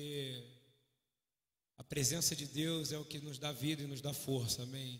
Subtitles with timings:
[0.00, 0.42] porque
[1.76, 4.98] a presença de Deus é o que nos dá vida e nos dá força, amém?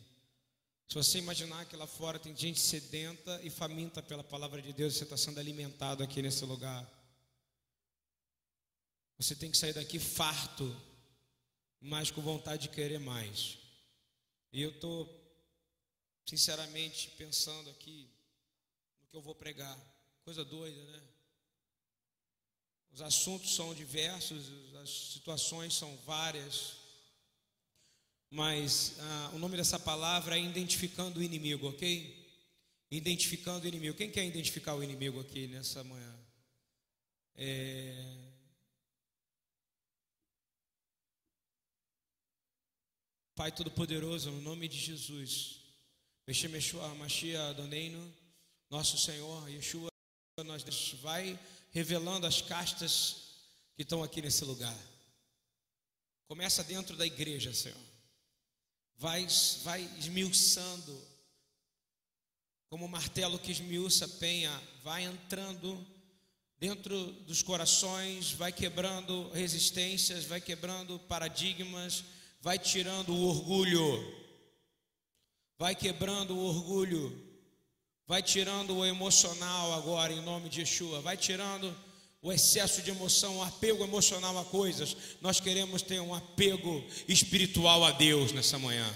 [0.88, 4.94] Se você imaginar que lá fora tem gente sedenta e faminta pela palavra de Deus,
[4.94, 6.86] você está sendo alimentado aqui nesse lugar.
[9.16, 10.76] Você tem que sair daqui farto,
[11.80, 13.56] mas com vontade de querer mais.
[14.52, 15.08] E eu estou,
[16.26, 18.10] sinceramente, pensando aqui
[19.00, 19.78] no que eu vou pregar.
[20.24, 21.02] Coisa doida, né?
[22.92, 24.50] Os assuntos são diversos,
[24.82, 26.76] as situações são várias,
[28.30, 32.18] mas ah, o nome dessa palavra é identificando o inimigo, ok?
[32.90, 33.96] Identificando o inimigo.
[33.96, 36.18] Quem quer identificar o inimigo aqui nessa manhã?
[37.36, 38.30] É...
[43.34, 45.60] Pai Todo-Poderoso, no nome de Jesus,
[46.26, 48.14] Meshua, Machia Doneino,
[48.68, 49.88] nosso Senhor, Yeshua,
[50.44, 50.62] nós
[51.00, 51.38] vai
[51.70, 53.16] revelando as castas
[53.74, 54.76] que estão aqui nesse lugar.
[56.26, 57.78] Começa dentro da igreja, Senhor.
[58.96, 59.26] Vai,
[59.62, 61.00] vai esmiuçando,
[62.68, 64.50] como o martelo que esmiuça penha,
[64.82, 65.86] vai entrando
[66.58, 72.04] dentro dos corações, vai quebrando resistências, vai quebrando paradigmas,
[72.40, 73.82] vai tirando o orgulho,
[75.56, 77.29] vai quebrando o orgulho
[78.10, 81.00] Vai tirando o emocional agora, em nome de Yeshua.
[81.00, 81.72] Vai tirando
[82.20, 84.96] o excesso de emoção, o apego emocional a coisas.
[85.20, 88.92] Nós queremos ter um apego espiritual a Deus nessa manhã.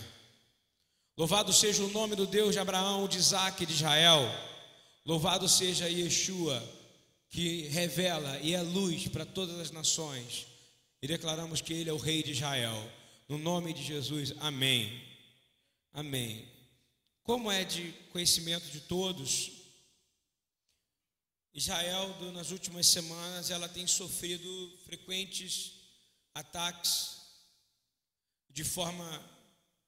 [1.17, 4.21] Louvado seja o nome do Deus de Abraão, de Isaac e de Israel.
[5.07, 6.61] Louvado seja Yeshua,
[7.31, 10.49] que revela e é luz para todas as nações.
[11.01, 12.91] E declaramos que Ele é o Rei de Israel.
[13.29, 15.01] No nome de Jesus, amém.
[15.93, 16.54] Amém.
[17.25, 19.51] Como é de conhecimento de todos,
[21.55, 25.73] Israel, nas últimas semanas, ela tem sofrido frequentes
[26.35, 27.23] ataques
[28.51, 29.09] de forma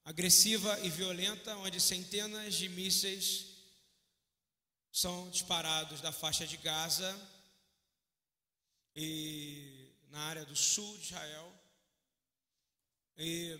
[0.03, 3.45] agressiva e violenta, onde centenas de mísseis
[4.91, 7.15] são disparados da faixa de Gaza
[8.95, 11.53] e na área do sul de Israel.
[13.15, 13.59] E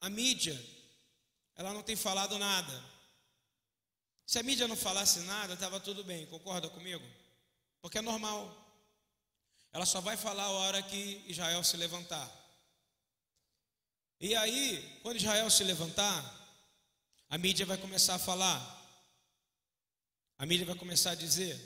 [0.00, 0.83] a mídia
[1.56, 2.84] ela não tem falado nada.
[4.26, 7.04] Se a mídia não falasse nada, estava tudo bem, concorda comigo?
[7.80, 8.64] Porque é normal.
[9.72, 12.30] Ela só vai falar a hora que Israel se levantar.
[14.20, 16.22] E aí, quando Israel se levantar,
[17.28, 18.58] a mídia vai começar a falar.
[20.38, 21.60] A mídia vai começar a dizer: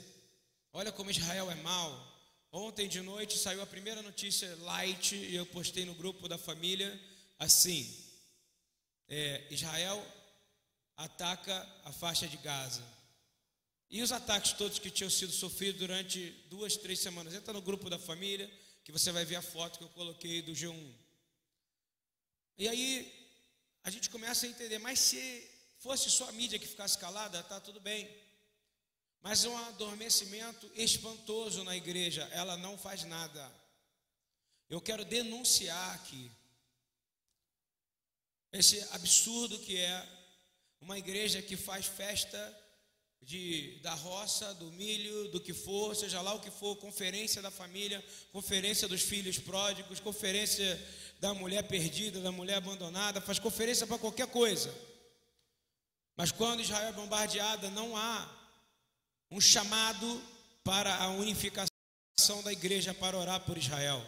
[0.73, 2.07] Olha como Israel é mau.
[2.51, 6.99] Ontem de noite saiu a primeira notícia light e eu postei no grupo da família
[7.37, 8.08] assim:
[9.09, 10.05] é, Israel
[10.95, 12.83] ataca a faixa de Gaza.
[13.89, 17.33] E os ataques todos que tinham sido sofridos durante duas, três semanas.
[17.33, 18.49] Entra no grupo da família,
[18.83, 20.93] que você vai ver a foto que eu coloquei do G1.
[22.57, 23.29] E aí
[23.83, 25.49] a gente começa a entender, mas se
[25.79, 28.07] fosse só a mídia que ficasse calada, tá tudo bem.
[29.21, 33.51] Mas um adormecimento espantoso na igreja, ela não faz nada.
[34.69, 36.29] Eu quero denunciar aqui
[38.51, 40.07] esse absurdo que é
[40.81, 42.57] uma igreja que faz festa
[43.21, 47.51] de, da roça, do milho, do que for, seja lá o que for, conferência da
[47.51, 50.79] família, conferência dos filhos pródigos, conferência
[51.19, 54.73] da mulher perdida, da mulher abandonada, faz conferência para qualquer coisa.
[56.15, 58.29] Mas quando Israel é bombardeada, não há
[59.29, 60.21] um chamado
[60.63, 61.69] para a unificação
[62.43, 64.05] da igreja para orar por Israel.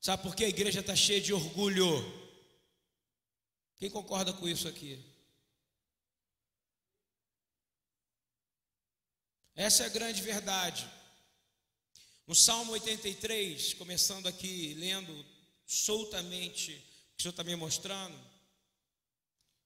[0.00, 2.25] Sabe por que a igreja está cheia de orgulho?
[3.78, 4.98] Quem concorda com isso aqui?
[9.54, 10.90] Essa é a grande verdade.
[12.26, 15.24] No Salmo 83, começando aqui, lendo
[15.66, 18.18] soltamente o que o Senhor está me mostrando,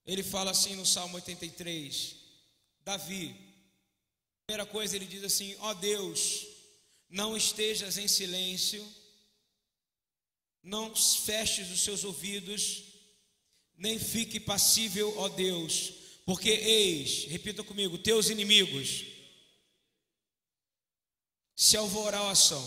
[0.04, 2.16] ele fala assim no Salmo 83,
[2.82, 3.34] Davi,
[4.46, 6.46] primeira coisa ele diz assim: Ó oh Deus,
[7.08, 8.86] não estejas em silêncio,
[10.62, 12.89] não feches os seus ouvidos
[13.80, 15.94] nem fique passível, ó Deus,
[16.26, 19.06] porque eis, repita comigo, teus inimigos
[21.56, 22.62] se alvoroçam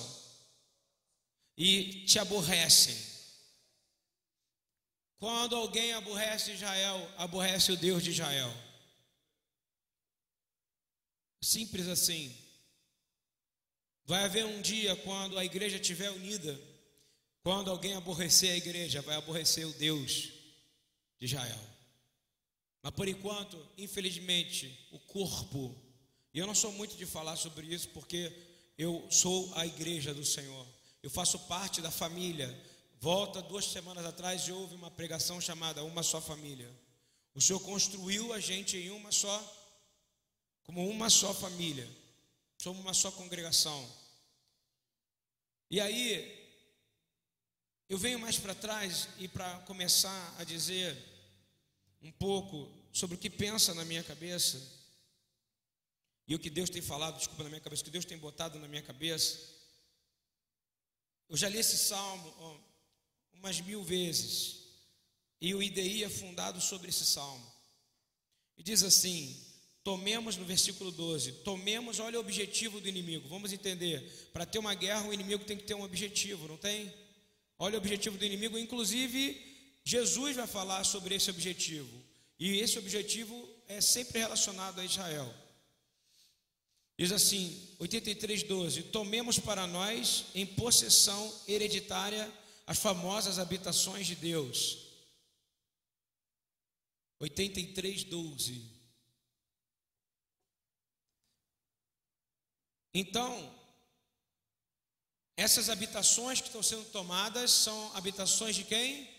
[1.56, 2.98] e te aborrecem.
[5.18, 8.52] Quando alguém aborrece Israel, aborrece o Deus de Israel.
[11.44, 12.36] Simples assim.
[14.06, 16.60] Vai haver um dia quando a igreja estiver unida,
[17.44, 20.33] quando alguém aborrecer a igreja, vai aborrecer o Deus
[21.24, 21.60] de Israel.
[22.82, 25.74] Mas por enquanto, infelizmente, o corpo,
[26.34, 28.32] e eu não sou muito de falar sobre isso porque
[28.78, 30.68] eu sou a igreja do Senhor.
[31.02, 32.50] eu faço parte da família.
[33.00, 36.70] Volta duas semanas atrás e houve uma pregação chamada Uma Só Família.
[37.34, 39.38] O Senhor construiu a gente em uma só,
[40.64, 41.90] como uma só família.
[42.58, 43.90] Somos uma só congregação.
[45.70, 46.44] E aí,
[47.90, 51.13] eu venho mais para trás e para começar a dizer
[52.04, 54.62] um pouco sobre o que pensa na minha cabeça
[56.28, 58.60] e o que Deus tem falado, desculpa, na minha cabeça, o que Deus tem botado
[58.60, 59.40] na minha cabeça.
[61.30, 62.58] Eu já li esse salmo ó,
[63.34, 64.64] umas mil vezes
[65.40, 67.46] e o IDI é fundado sobre esse salmo.
[68.58, 69.42] E diz assim:
[69.84, 74.30] tomemos no versículo 12, tomemos, olha o objetivo do inimigo, vamos entender.
[74.34, 76.94] Para ter uma guerra, o inimigo tem que ter um objetivo, não tem?
[77.58, 79.53] Olha o objetivo do inimigo, inclusive
[79.84, 82.02] Jesus vai falar sobre esse objetivo.
[82.40, 85.34] E esse objetivo é sempre relacionado a Israel.
[86.98, 92.32] Diz assim, 83:12, tomemos para nós em possessão hereditária
[92.68, 94.78] as famosas habitações de Deus.
[97.20, 98.72] 83:12.
[102.94, 103.52] Então,
[105.36, 109.13] essas habitações que estão sendo tomadas são habitações de quem?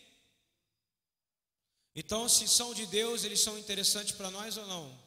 [1.94, 4.99] Então, se são de Deus, eles são interessantes para nós ou não?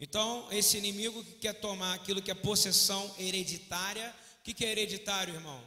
[0.00, 5.34] Então, esse inimigo que quer tomar aquilo que é possessão hereditária, o que é hereditário,
[5.34, 5.62] irmão?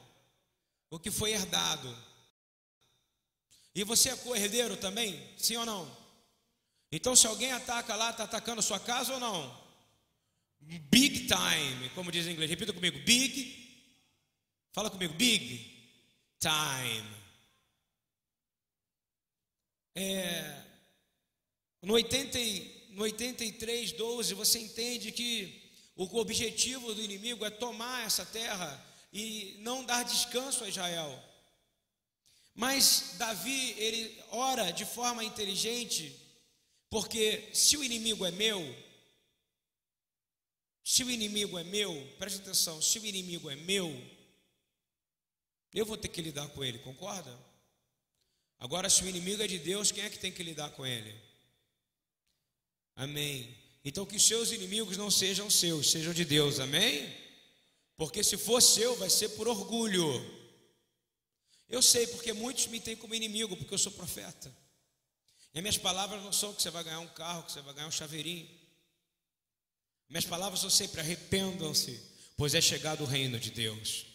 [0.89, 1.95] O que foi herdado.
[3.75, 5.21] E você é co-herdeiro também?
[5.37, 5.97] Sim ou não?
[6.91, 9.61] Então, se alguém ataca lá, está atacando a sua casa ou não?
[10.59, 12.49] Big time, como diz em inglês.
[12.49, 13.61] Repita comigo: big
[14.73, 15.59] Fala comigo, big
[16.39, 17.20] time.
[19.95, 20.63] É,
[21.81, 22.37] no, 80,
[22.89, 25.61] no 83, 12, você entende que
[25.95, 31.23] o objetivo do inimigo é tomar essa terra e não dar descanso a Israel.
[32.53, 36.15] Mas Davi, ele ora de forma inteligente,
[36.89, 38.59] porque se o inimigo é meu,
[40.83, 43.89] se o inimigo é meu, preste atenção, se o inimigo é meu,
[45.73, 47.37] eu vou ter que lidar com ele, concorda?
[48.61, 51.19] Agora, se o inimigo é de Deus, quem é que tem que lidar com ele?
[52.95, 53.57] Amém.
[53.83, 57.11] Então, que os seus inimigos não sejam seus, sejam de Deus, amém?
[57.97, 60.07] Porque se for seu, vai ser por orgulho.
[61.67, 64.55] Eu sei, porque muitos me têm como inimigo, porque eu sou profeta.
[65.55, 67.73] E as minhas palavras não são que você vai ganhar um carro, que você vai
[67.73, 68.47] ganhar um chaveirinho.
[70.07, 71.99] Minhas palavras são sempre arrependam-se,
[72.37, 74.10] pois é chegado o reino de Deus.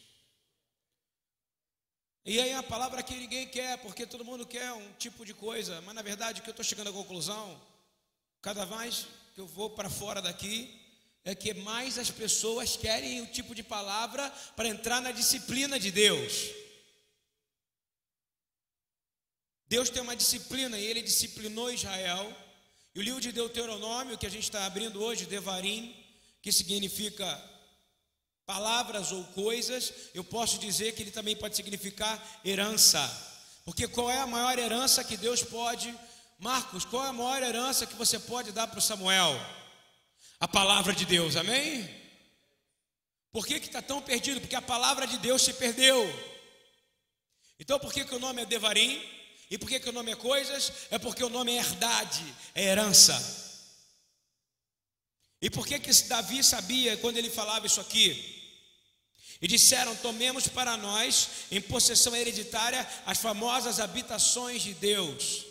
[2.26, 5.80] E aí a palavra que ninguém quer, porque todo mundo quer um tipo de coisa,
[5.82, 7.62] mas na verdade o que eu estou chegando à conclusão,
[8.42, 10.76] cada vez que eu vou para fora daqui,
[11.24, 15.92] é que mais as pessoas querem o tipo de palavra para entrar na disciplina de
[15.92, 16.50] Deus.
[19.68, 22.36] Deus tem uma disciplina e ele disciplinou Israel.
[22.92, 25.94] E o livro de Deuteronômio, que a gente está abrindo hoje, Devarim,
[26.42, 27.26] que significa
[28.46, 33.00] palavras ou coisas, eu posso dizer que ele também pode significar herança.
[33.64, 35.92] Porque qual é a maior herança que Deus pode,
[36.38, 39.34] Marcos, qual é a maior herança que você pode dar para o Samuel?
[40.38, 41.88] A palavra de Deus, amém?
[43.32, 44.40] Por que está tão perdido?
[44.40, 46.06] Porque a palavra de Deus se perdeu.
[47.58, 49.02] Então por que, que o nome é Devarim?
[49.50, 50.72] E por que, que o nome é coisas?
[50.90, 52.24] É porque o nome é herdade,
[52.54, 53.44] é herança.
[55.40, 58.35] E por que que Davi sabia quando ele falava isso aqui?
[59.40, 65.44] E disseram: Tomemos para nós, em possessão hereditária, as famosas habitações de Deus.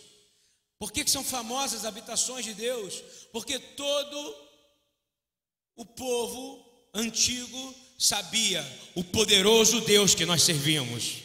[0.79, 3.01] Por que, que são famosas as habitações de Deus?
[3.31, 4.35] Porque todo
[5.75, 11.23] o povo antigo sabia o poderoso Deus que nós servimos,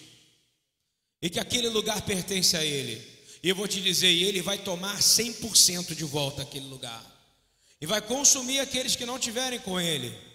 [1.21, 3.01] e que aquele lugar pertence a Ele.
[3.43, 7.05] E eu vou te dizer: Ele vai tomar 100% de volta aquele lugar,
[7.81, 10.30] e vai consumir aqueles que não tiverem com Ele.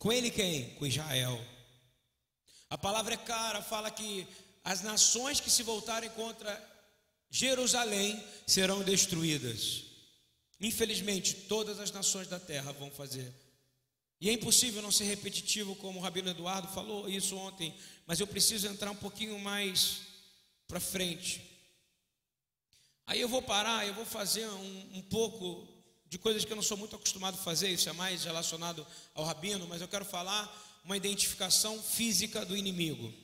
[0.00, 0.70] Com ele quem?
[0.76, 1.38] Com Israel.
[2.70, 4.26] A palavra é cara, fala que
[4.64, 6.50] as nações que se voltarem contra
[7.28, 9.82] Jerusalém serão destruídas.
[10.58, 13.30] Infelizmente, todas as nações da terra vão fazer.
[14.18, 17.74] E é impossível não ser repetitivo, como o Rabino Eduardo falou isso ontem,
[18.06, 20.00] mas eu preciso entrar um pouquinho mais
[20.66, 21.42] para frente.
[23.06, 25.68] Aí eu vou parar, eu vou fazer um, um pouco
[26.10, 29.24] de coisas que eu não sou muito acostumado a fazer, isso é mais relacionado ao
[29.24, 30.44] rabino, mas eu quero falar
[30.84, 33.14] uma identificação física do inimigo.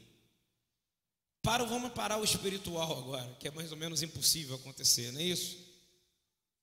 [1.43, 5.25] Para, vamos parar o espiritual agora, que é mais ou menos impossível acontecer, não é
[5.25, 5.59] isso?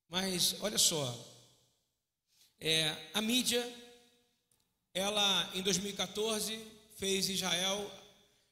[0.07, 1.13] Mas olha só,
[2.57, 3.61] é, a mídia,
[4.93, 6.57] ela em 2014
[6.95, 7.91] fez Israel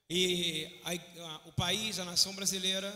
[0.10, 2.92] e a, a, o país, a nação brasileira,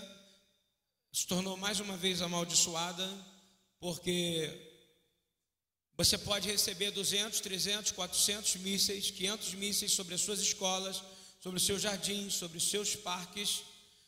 [1.14, 3.08] se tornou mais uma vez amaldiçoada,
[3.80, 4.65] porque
[5.98, 11.02] você pode receber 200, 300, 400 mísseis, 500 mísseis sobre as suas escolas,
[11.40, 13.64] sobre os seus jardins, sobre os seus parques,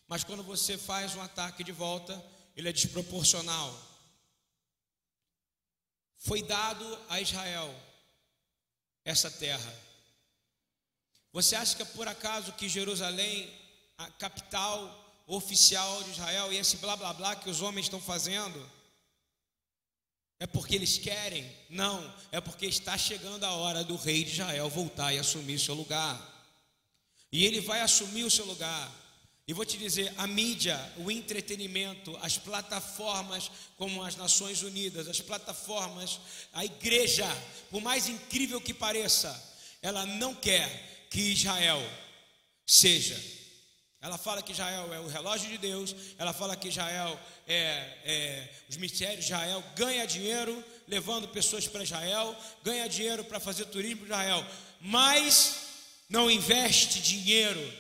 [0.08, 2.24] mas quando você faz um ataque de volta,
[2.56, 3.74] ele é desproporcional.
[6.18, 7.74] Foi dado a Israel
[9.06, 9.74] essa terra.
[11.32, 13.50] Você acha que é por acaso que Jerusalém,
[13.98, 18.60] a capital oficial de Israel, e esse blá blá blá que os homens estão fazendo,
[20.40, 21.50] é porque eles querem?
[21.70, 25.74] Não, é porque está chegando a hora do rei de Israel voltar e assumir seu
[25.74, 26.36] lugar.
[27.32, 28.92] E ele vai assumir o seu lugar.
[29.48, 35.22] E vou te dizer, a mídia, o entretenimento, as plataformas como as Nações Unidas, as
[35.22, 36.20] plataformas,
[36.54, 37.26] a igreja,
[37.72, 39.32] por mais incrível que pareça,
[39.82, 41.82] ela não quer que Israel
[42.66, 43.37] seja
[44.00, 47.56] ela fala que Israel é o relógio de Deus, ela fala que Israel é,
[48.06, 54.06] é os mistérios Israel, ganha dinheiro levando pessoas para Israel, ganha dinheiro para fazer turismo
[54.06, 54.46] para Israel,
[54.80, 55.68] mas
[56.10, 57.74] não investe dinheiro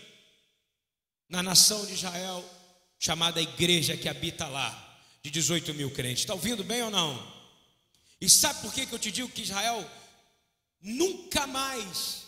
[1.29, 2.43] na nação de Israel,
[2.97, 6.23] chamada igreja que habita lá, de 18 mil crentes.
[6.23, 7.37] Está ouvindo bem ou não?
[8.19, 9.87] E sabe por que, que eu te digo que Israel
[10.81, 12.23] nunca mais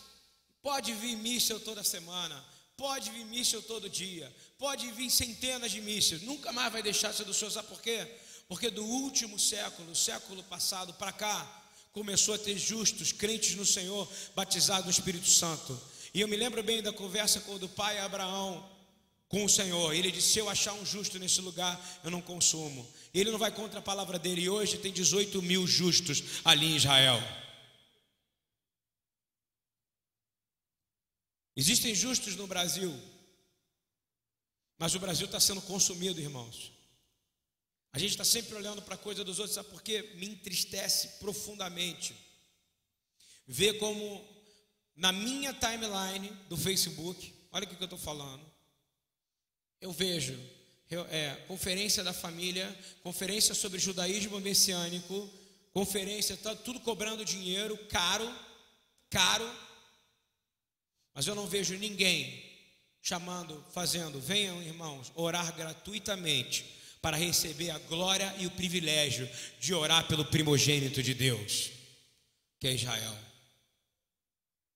[0.62, 2.44] pode vir míssel toda semana?
[2.80, 7.24] Pode vir míssil todo dia, pode vir centenas de mísseis, nunca mais vai deixar ser
[7.24, 7.50] do Senhor.
[7.50, 8.08] Sabe por quê?
[8.48, 14.10] Porque do último século, século passado para cá, começou a ter justos, crentes no Senhor,
[14.34, 15.78] batizados no Espírito Santo.
[16.14, 18.66] E eu me lembro bem da conversa com o do pai Abraão
[19.28, 19.92] com o Senhor.
[19.92, 22.88] Ele disse: Se eu achar um justo nesse lugar, eu não consumo.
[23.12, 24.40] Ele não vai contra a palavra dele.
[24.40, 27.22] E hoje tem 18 mil justos ali em Israel.
[31.56, 32.92] Existem justos no Brasil,
[34.78, 36.72] mas o Brasil está sendo consumido, irmãos.
[37.92, 40.12] A gente está sempre olhando para a coisa dos outros, sabe por quê?
[40.14, 42.14] Me entristece profundamente
[43.46, 44.24] ver como
[44.94, 48.44] na minha timeline do Facebook, olha o que eu estou falando,
[49.80, 50.38] eu vejo
[51.10, 52.68] é, conferência da família,
[53.02, 55.28] conferência sobre judaísmo messiânico,
[55.72, 58.32] conferência, tá tudo cobrando dinheiro, caro,
[59.08, 59.50] caro,
[61.14, 62.50] mas eu não vejo ninguém
[63.02, 66.64] chamando, fazendo, venham irmãos, orar gratuitamente
[67.00, 71.70] para receber a glória e o privilégio de orar pelo primogênito de Deus,
[72.58, 73.16] que é Israel.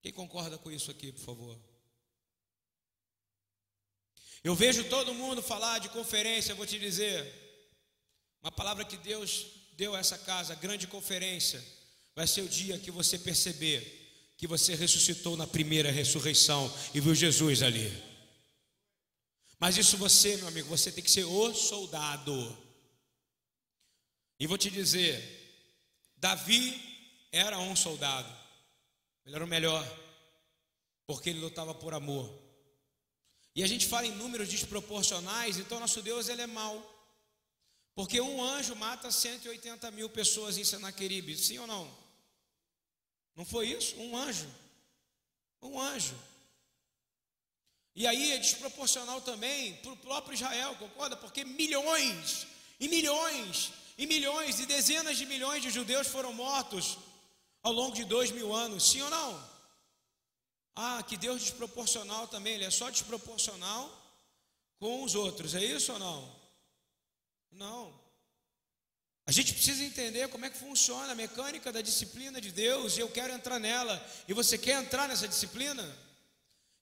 [0.02, 1.58] Quem concorda com isso aqui, por favor?
[4.42, 7.32] Eu vejo todo mundo falar de conferência, vou te dizer,
[8.42, 11.62] uma palavra que Deus deu a essa casa, grande conferência,
[12.14, 14.03] vai ser o dia que você perceber
[14.36, 17.90] que você ressuscitou na primeira ressurreição e viu Jesus ali.
[19.58, 22.58] Mas isso você, meu amigo, você tem que ser o soldado.
[24.38, 25.22] E vou te dizer,
[26.16, 26.80] Davi
[27.30, 28.30] era um soldado.
[29.24, 29.84] Ele era o melhor,
[31.06, 32.30] porque ele lutava por amor.
[33.54, 36.90] E a gente fala em números desproporcionais, então nosso Deus ele é mau.
[37.94, 42.03] Porque um anjo mata 180 mil pessoas em Senaqueribe, sim ou não?
[43.36, 43.96] Não foi isso?
[43.96, 44.48] Um anjo.
[45.62, 46.14] Um anjo.
[47.94, 51.16] E aí é desproporcional também para o próprio Israel, concorda?
[51.16, 52.46] Porque milhões
[52.80, 56.98] e milhões e milhões e dezenas de milhões de judeus foram mortos
[57.62, 59.54] ao longo de dois mil anos, sim ou não?
[60.74, 63.88] Ah, que Deus desproporcional também, Ele é só desproporcional
[64.80, 66.36] com os outros, é isso ou não?
[67.52, 68.03] Não.
[69.26, 73.00] A gente precisa entender como é que funciona a mecânica da disciplina de Deus, e
[73.00, 74.04] eu quero entrar nela.
[74.28, 75.82] E você quer entrar nessa disciplina?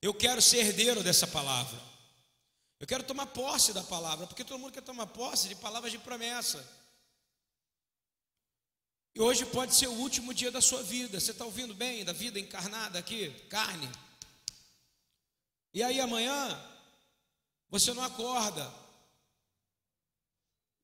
[0.00, 1.80] Eu quero ser herdeiro dessa palavra.
[2.80, 5.98] Eu quero tomar posse da palavra, porque todo mundo quer tomar posse de palavras de
[5.98, 6.64] promessa.
[9.14, 11.20] E hoje pode ser o último dia da sua vida.
[11.20, 13.30] Você está ouvindo bem da vida encarnada aqui?
[13.48, 13.88] Carne.
[15.72, 16.60] E aí amanhã
[17.70, 18.81] você não acorda.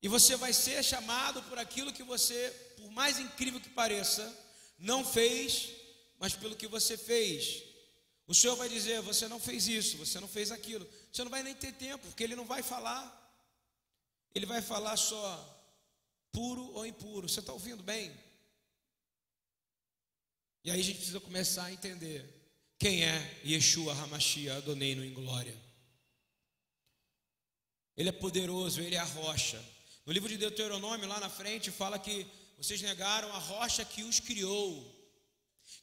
[0.02, 4.36] E você vai ser chamado por aquilo que você, por mais incrível que pareça,
[4.78, 5.70] não fez,
[6.18, 7.64] mas pelo que você fez.
[8.26, 10.88] O Senhor vai dizer: você não fez isso, você não fez aquilo.
[11.12, 13.14] Você não vai nem ter tempo, porque Ele não vai falar.
[14.34, 15.58] Ele vai falar só
[16.30, 17.28] puro ou impuro.
[17.28, 18.14] Você está ouvindo bem?
[20.62, 22.24] E aí a gente precisa começar a entender
[22.78, 25.56] quem é Yeshua Hamashia Adonai em glória.
[27.96, 29.60] Ele é poderoso, ele é a rocha.
[30.08, 34.18] No livro de Deuteronômio, lá na frente, fala que vocês negaram a rocha que os
[34.18, 34.82] criou.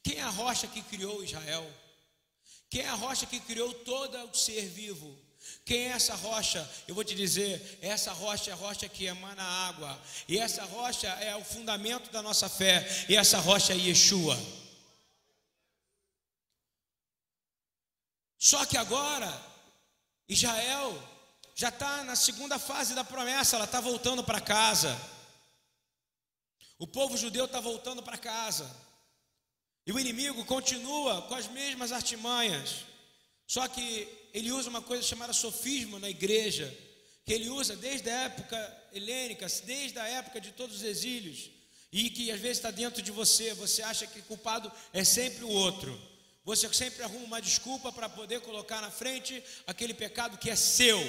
[0.01, 1.71] Quem é a rocha que criou Israel?
[2.67, 5.15] Quem é a rocha que criou todo o ser vivo?
[5.63, 6.67] Quem é essa rocha?
[6.87, 10.01] Eu vou te dizer, essa rocha é a rocha que emana água.
[10.27, 12.83] E essa rocha é o fundamento da nossa fé.
[13.07, 14.35] E essa rocha é Yeshua.
[18.39, 19.31] Só que agora,
[20.27, 21.14] Israel
[21.55, 24.99] já está na segunda fase da promessa, ela está voltando para casa.
[26.77, 28.69] O povo judeu está voltando para casa.
[29.87, 32.83] E o inimigo continua com as mesmas artimanhas.
[33.47, 36.75] Só que ele usa uma coisa chamada sofismo na igreja,
[37.23, 41.49] que ele usa desde a época helênica, desde a época de todos os exílios,
[41.89, 43.53] e que às vezes está dentro de você.
[43.53, 45.97] Você acha que culpado é sempre o outro.
[46.43, 50.99] Você sempre arruma uma desculpa para poder colocar na frente aquele pecado que é seu.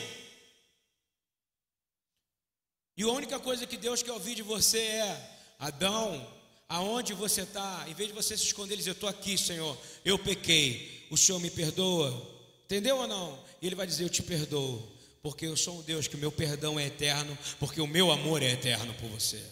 [2.96, 6.26] E a única coisa que Deus quer ouvir de você é: Adão,
[6.68, 7.84] aonde você está?
[7.88, 11.16] Em vez de você se esconder, ele diz: Eu estou aqui, Senhor, eu pequei, o
[11.16, 12.34] Senhor me perdoa.
[12.64, 13.38] Entendeu ou não?
[13.60, 14.82] E ele vai dizer: Eu te perdoo,
[15.22, 18.42] porque eu sou um Deus que o meu perdão é eterno, porque o meu amor
[18.42, 19.42] é eterno por você.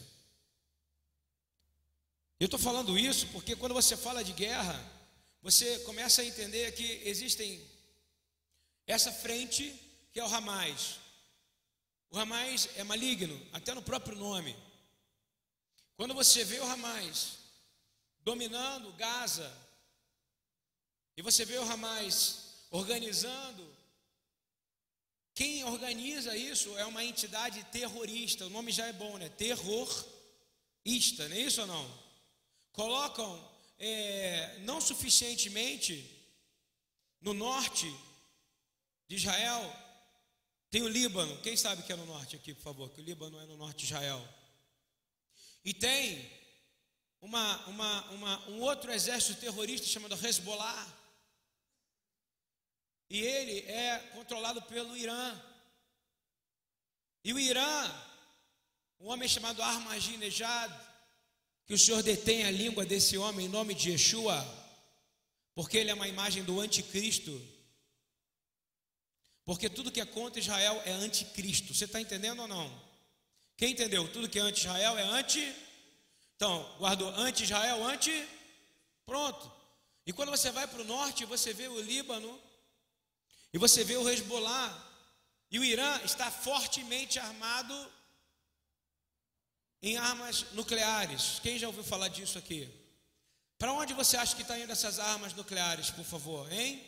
[2.41, 4.79] Eu estou falando isso porque quando você fala de guerra,
[5.41, 7.61] você começa a entender que existem
[8.87, 9.75] essa frente
[10.13, 11.04] que é o Hamas.
[12.15, 14.57] O Hamas é maligno, até no próprio nome.
[15.97, 17.39] Quando você vê o Hamas
[18.21, 19.53] dominando Gaza,
[21.17, 23.67] e você vê o Hamas organizando,
[25.35, 29.29] quem organiza isso é uma entidade terrorista, o nome já é bom, né?
[29.31, 32.01] Terrorista, não é isso ou não?
[32.71, 36.09] Colocam é, não suficientemente
[37.21, 37.93] no norte
[39.09, 39.84] de Israel,
[40.75, 43.41] tem o Líbano, quem sabe que é no norte aqui, por favor, que o Líbano
[43.41, 44.29] é no norte de Israel.
[45.65, 46.29] E tem
[47.21, 50.93] uma, uma, uma, um outro exército terrorista chamado Hezbollah.
[53.09, 55.41] E ele é controlado pelo Irã.
[57.23, 58.05] E o Irã,
[58.99, 60.75] um homem chamado Ahmadinejad,
[61.67, 64.45] que o Senhor detém a língua desse homem em nome de Yeshua,
[65.55, 67.54] porque ele é uma imagem do anticristo.
[69.45, 71.75] Porque tudo que é contra Israel é anticristo.
[71.75, 72.83] Você está entendendo ou não?
[73.57, 74.11] Quem entendeu?
[74.13, 75.55] Tudo que é anti-Israel é anti.
[76.37, 78.27] Então, guardou anti-Israel, anti.
[79.05, 79.53] Pronto.
[80.07, 82.41] E quando você vai para o norte, você vê o Líbano,
[83.53, 84.93] e você vê o Hezbollah,
[85.51, 87.93] e o Irã está fortemente armado
[89.81, 91.39] em armas nucleares.
[91.43, 92.69] Quem já ouviu falar disso aqui?
[93.59, 96.85] Para onde você acha que está indo essas armas nucleares, por favor, hein?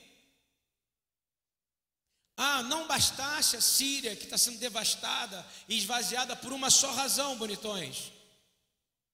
[2.36, 7.36] Ah, não bastasse a Síria, que está sendo devastada e esvaziada por uma só razão,
[7.36, 8.12] bonitões.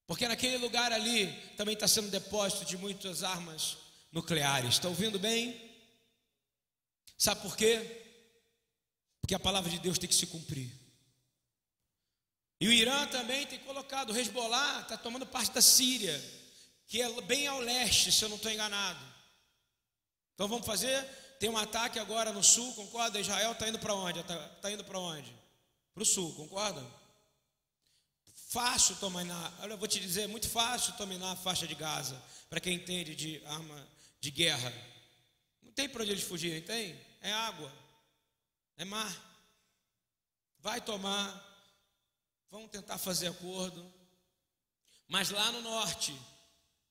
[0.07, 3.79] Porque naquele lugar ali também está sendo depósito de muitas armas
[4.11, 4.75] nucleares.
[4.75, 5.71] Está ouvindo bem?
[7.17, 8.03] Sabe por quê?
[9.21, 10.71] Porque a palavra de Deus tem que se cumprir.
[12.61, 16.21] E o Irã também tem colocado, o Hezbollah está tomando parte da Síria,
[16.87, 19.05] que é bem ao leste, se eu não estou enganado.
[20.35, 21.22] Então vamos fazer?
[21.43, 23.19] Tem um ataque agora no sul, concorda?
[23.19, 24.21] Israel está indo para onde?
[24.21, 25.35] Está tá indo para onde?
[25.93, 26.81] Para o sul, concorda?
[28.51, 32.61] Fácil dominar, olha, eu vou te dizer, muito fácil dominar a faixa de Gaza, para
[32.61, 33.89] quem entende de arma
[34.21, 34.73] de guerra.
[35.61, 36.97] Não tem para onde eles fugirem, tem?
[37.21, 37.73] É água,
[38.77, 39.13] é mar.
[40.61, 41.27] Vai tomar,
[42.53, 43.85] vão tentar fazer acordo.
[45.09, 46.17] Mas lá no norte,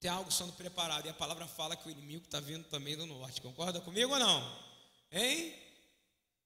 [0.01, 1.05] tem algo sendo preparado.
[1.05, 3.39] E a palavra fala que o inimigo está vindo também do norte.
[3.39, 4.59] Concorda comigo ou não?
[5.11, 5.55] Hein?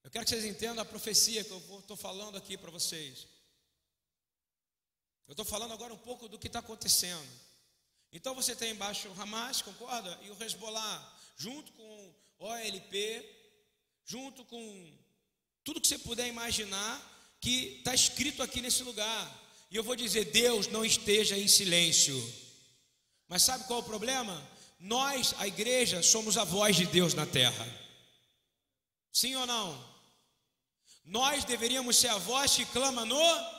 [0.03, 3.25] Eu quero que vocês entendam a profecia que eu estou falando aqui para vocês.
[5.25, 7.27] Eu estou falando agora um pouco do que está acontecendo.
[8.11, 10.19] Então você tem embaixo o Hamas, concorda?
[10.23, 13.25] E o Hezbollah, junto com o OLP,
[14.05, 14.93] junto com
[15.63, 19.43] tudo que você puder imaginar que está escrito aqui nesse lugar.
[19.71, 22.44] E eu vou dizer: Deus não esteja em silêncio.
[23.27, 24.41] Mas sabe qual é o problema?
[24.79, 27.65] Nós, a igreja, somos a voz de Deus na terra.
[29.11, 29.95] Sim ou não?
[31.05, 33.55] Nós deveríamos ser a voz que clama no.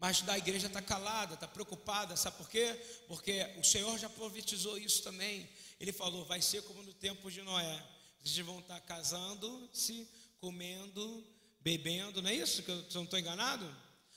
[0.00, 2.74] Mas da igreja está calada, está preocupada, sabe por quê?
[3.08, 5.48] Porque o Senhor já profetizou isso também.
[5.80, 7.82] Ele falou: vai ser como no tempo de Noé.
[8.22, 10.08] Vocês vão estar casando, se
[10.40, 11.26] comendo,
[11.60, 12.62] bebendo, não é isso?
[12.62, 13.68] Que eu não estou enganado?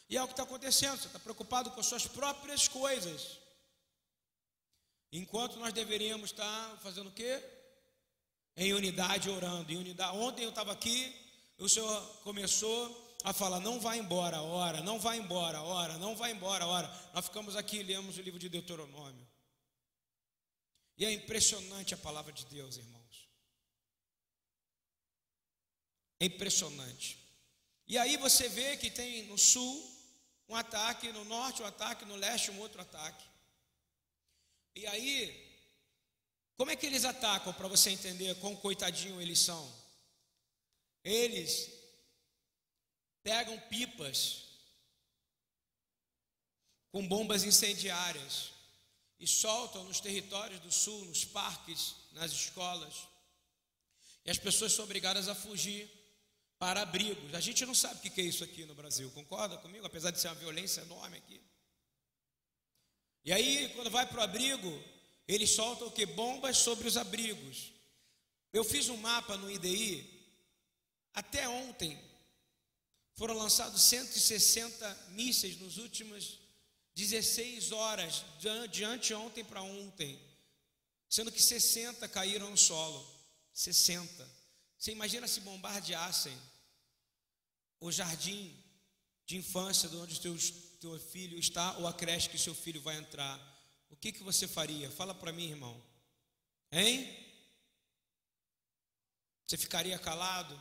[0.09, 0.99] E é o que está acontecendo.
[0.99, 3.40] Você está preocupado com as suas próprias coisas.
[5.11, 7.43] Enquanto nós deveríamos estar fazendo o quê?
[8.55, 9.71] Em unidade orando.
[9.71, 10.17] Em unidade.
[10.17, 11.13] Ontem eu estava aqui,
[11.57, 16.31] o Senhor começou a falar: não vai embora, ora, não vai embora, ora, não vai
[16.31, 16.87] embora, ora.
[17.13, 19.27] Nós ficamos aqui e lemos o livro de Deuteronômio.
[20.97, 23.01] E é impressionante a palavra de Deus, irmãos.
[26.19, 27.17] É impressionante.
[27.87, 29.91] E aí você vê que tem no sul
[30.47, 33.30] um ataque, no norte um ataque, no leste um outro ataque.
[34.75, 35.51] E aí,
[36.55, 39.81] como é que eles atacam para você entender quão coitadinho eles são?
[41.03, 41.71] Eles
[43.23, 44.43] pegam pipas
[46.91, 48.51] com bombas incendiárias
[49.19, 53.07] e soltam nos territórios do sul, nos parques, nas escolas.
[54.25, 55.89] E as pessoas são obrigadas a fugir
[56.59, 57.33] para abrigos.
[57.33, 59.85] A gente não sabe o que é isso aqui no Brasil, concorda comigo?
[59.85, 61.41] Apesar de ser uma violência enorme aqui.
[63.23, 64.83] E aí, quando vai para o abrigo,
[65.27, 66.05] eles soltam o que?
[66.05, 67.71] Bombas sobre os abrigos.
[68.51, 70.07] Eu fiz um mapa no IDI,
[71.13, 71.99] até ontem
[73.13, 76.39] foram lançados 160 mísseis nos últimos
[76.95, 78.23] 16 horas,
[78.71, 80.19] de anteontem para ontem,
[81.09, 83.09] sendo que 60 caíram no solo.
[83.53, 84.29] 60.
[84.77, 86.35] Você imagina se bombardeassem
[87.79, 88.55] o jardim
[89.25, 90.37] de infância de onde o teu,
[90.81, 93.39] teu filho está ou a creche que seu filho vai entrar?
[93.89, 94.91] O que, que você faria?
[94.91, 95.81] Fala para mim, irmão.
[96.71, 97.09] Hein?
[99.47, 100.59] Você ficaria calado?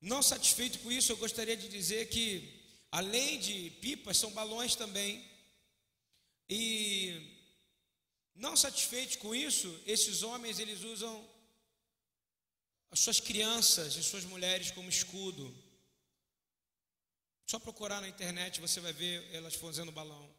[0.00, 2.58] Não satisfeito com isso, eu gostaria de dizer que
[2.90, 5.22] Além de pipas, são balões também.
[6.48, 7.36] E
[8.34, 11.28] não satisfeitos com isso, esses homens eles usam
[12.90, 15.54] as suas crianças e suas mulheres como escudo.
[17.48, 20.30] Só procurar na internet você vai ver elas fazendo balão.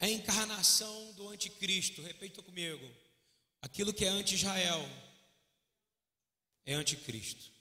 [0.00, 2.90] É a encarnação do anticristo, repita comigo.
[3.60, 4.80] Aquilo que é anti-Israel
[6.64, 7.52] é anticristo.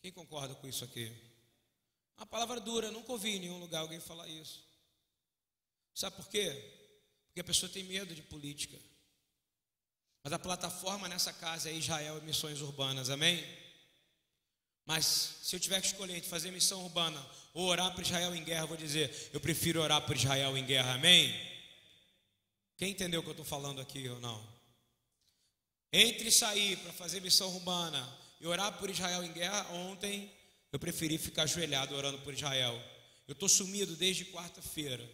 [0.00, 1.14] Quem concorda com isso aqui?
[2.16, 4.64] Uma palavra dura, nunca ouvi em nenhum lugar alguém falar isso.
[5.94, 6.50] Sabe por quê?
[7.26, 8.78] Porque a pessoa tem medo de política.
[10.24, 13.61] Mas a plataforma nessa casa é Israel e missões urbanas, amém?
[14.84, 18.42] Mas se eu tiver que escolher entre fazer missão urbana ou orar por Israel em
[18.42, 21.32] guerra, eu vou dizer, eu prefiro orar por Israel em guerra, amém?
[22.76, 24.44] Quem entendeu o que eu estou falando aqui ou não?
[25.92, 30.32] Entre sair para fazer missão urbana e orar por Israel em guerra, ontem
[30.72, 32.74] eu preferi ficar ajoelhado orando por Israel.
[33.28, 35.08] Eu estou sumido desde quarta-feira.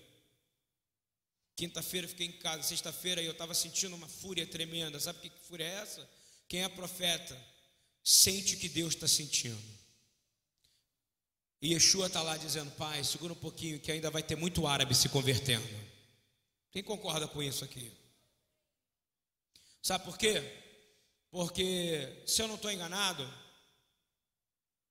[1.57, 5.01] Quinta-feira fiquei em casa, sexta-feira eu estava sentindo uma fúria tremenda.
[5.01, 6.09] Sabe que fúria é essa?
[6.49, 7.37] Quem é profeta
[8.09, 9.63] sente o que Deus está sentindo.
[11.61, 14.95] E Yeshua está lá dizendo: Pai, segura um pouquinho, que ainda vai ter muito árabe
[14.95, 15.69] se convertendo.
[16.71, 17.93] Quem concorda com isso aqui?
[19.83, 20.43] Sabe por quê?
[21.31, 23.23] Porque, se eu não estou enganado,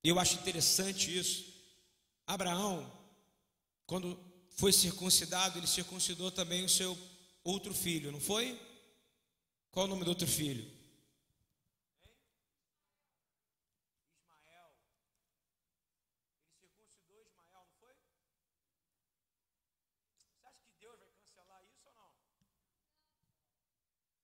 [0.04, 1.52] eu acho interessante isso,
[2.28, 2.86] Abraão,
[3.88, 4.20] quando
[4.52, 6.96] foi circuncidado, ele circuncidou também o seu
[7.44, 8.60] outro filho, não foi?
[9.72, 10.77] Qual o nome do outro filho?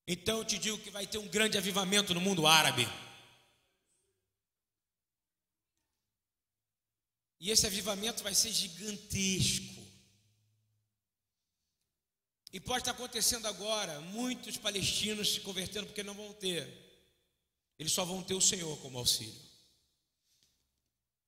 [0.07, 2.85] Então eu te digo que vai ter um grande avivamento no mundo árabe.
[7.39, 9.83] E esse avivamento vai ser gigantesco.
[12.53, 16.67] E pode estar acontecendo agora, muitos palestinos se convertendo porque não vão ter.
[17.79, 19.33] Eles só vão ter o Senhor como auxílio.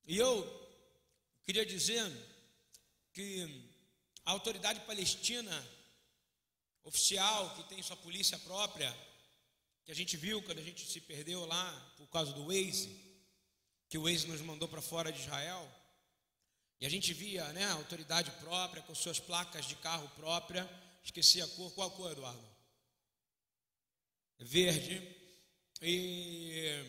[0.06, 0.46] E eu
[1.44, 2.06] queria dizer
[3.12, 3.72] que
[4.24, 5.75] a autoridade palestina
[6.86, 8.96] oficial que tem sua polícia própria,
[9.84, 12.90] que a gente viu quando a gente se perdeu lá por causa do Waze,
[13.90, 15.70] que o Waze nos mandou para fora de Israel.
[16.80, 20.70] E a gente via, né, autoridade própria com suas placas de carro própria.
[21.04, 21.72] Esqueci a cor.
[21.72, 22.56] Qual a cor, Eduardo?
[24.40, 25.02] Verde.
[25.82, 26.84] E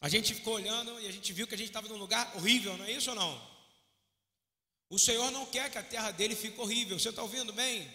[0.00, 2.76] a gente ficou olhando e a gente viu que a gente estava num lugar horrível,
[2.76, 3.58] não é isso ou não?
[4.88, 6.98] O Senhor não quer que a terra dele fique horrível.
[6.98, 7.86] Você está ouvindo bem?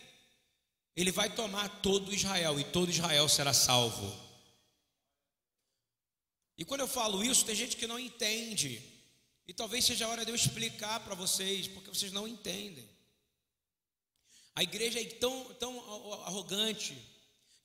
[0.95, 4.23] Ele vai tomar todo Israel e todo Israel será salvo.
[6.57, 8.81] E quando eu falo isso, tem gente que não entende.
[9.47, 12.87] E talvez seja a hora de eu explicar para vocês, porque vocês não entendem.
[14.55, 16.95] A igreja é tão, tão arrogante.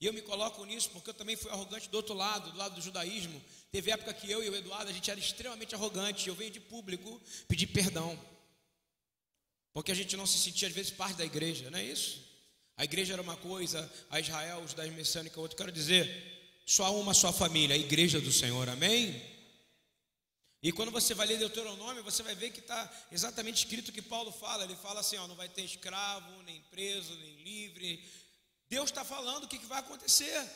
[0.01, 2.75] E eu me coloco nisso porque eu também fui arrogante do outro lado, do lado
[2.75, 3.39] do judaísmo.
[3.71, 6.27] Teve época que eu e o Eduardo, a gente era extremamente arrogante.
[6.27, 8.19] Eu venho de público pedir perdão.
[9.71, 12.28] Porque a gente não se sentia, às vezes, parte da igreja, não é isso?
[12.79, 15.57] A igreja era uma coisa, a Israel, os da messiânica outra.
[15.57, 19.21] Quero dizer, só uma só família, a igreja do Senhor, amém?
[20.63, 24.01] E quando você vai ler Deuteronômio, você vai ver que está exatamente escrito o que
[24.01, 24.63] Paulo fala.
[24.63, 28.01] Ele fala assim: ó, não vai ter escravo, nem preso, nem livre.
[28.69, 30.49] Deus está falando o que, que vai acontecer.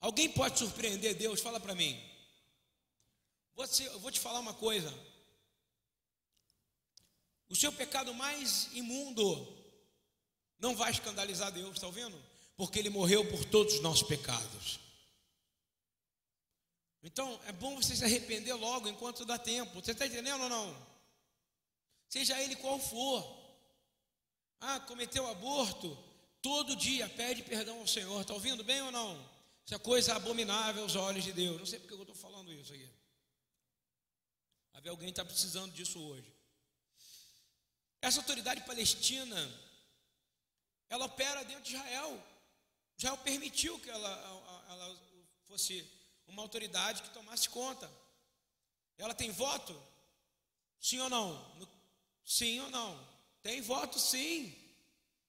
[0.00, 1.40] Alguém pode surpreender Deus?
[1.40, 1.98] Fala para mim.
[3.54, 4.92] Você, eu vou te falar uma coisa.
[7.48, 9.59] O seu pecado mais imundo
[10.60, 12.16] não vai escandalizar Deus, está ouvindo?
[12.56, 14.78] Porque Ele morreu por todos os nossos pecados.
[17.02, 19.80] Então é bom você se arrepender logo enquanto dá tempo.
[19.82, 20.90] Você está entendendo ou não?
[22.08, 23.40] Seja ele qual for.
[24.60, 25.96] Ah, cometeu aborto,
[26.42, 28.20] todo dia pede perdão ao Senhor.
[28.20, 29.14] Está ouvindo bem ou não?
[29.64, 31.58] Isso é coisa abominável aos olhos de Deus.
[31.58, 32.88] Não sei porque eu estou falando isso aqui.
[34.82, 36.34] Ver alguém está precisando disso hoje.
[38.00, 39.36] Essa autoridade palestina,
[40.90, 42.22] ela opera dentro de Israel.
[42.98, 44.10] Israel permitiu que ela,
[44.68, 45.00] ela
[45.46, 45.88] fosse
[46.26, 47.90] uma autoridade que tomasse conta.
[48.98, 49.80] Ela tem voto?
[50.78, 51.68] Sim ou não?
[52.24, 53.08] Sim ou não?
[53.42, 54.54] Tem voto sim.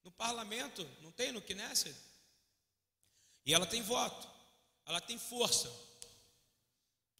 [0.03, 1.95] No parlamento, não tem no Knesset?
[3.45, 4.27] E ela tem voto,
[4.85, 5.71] ela tem força.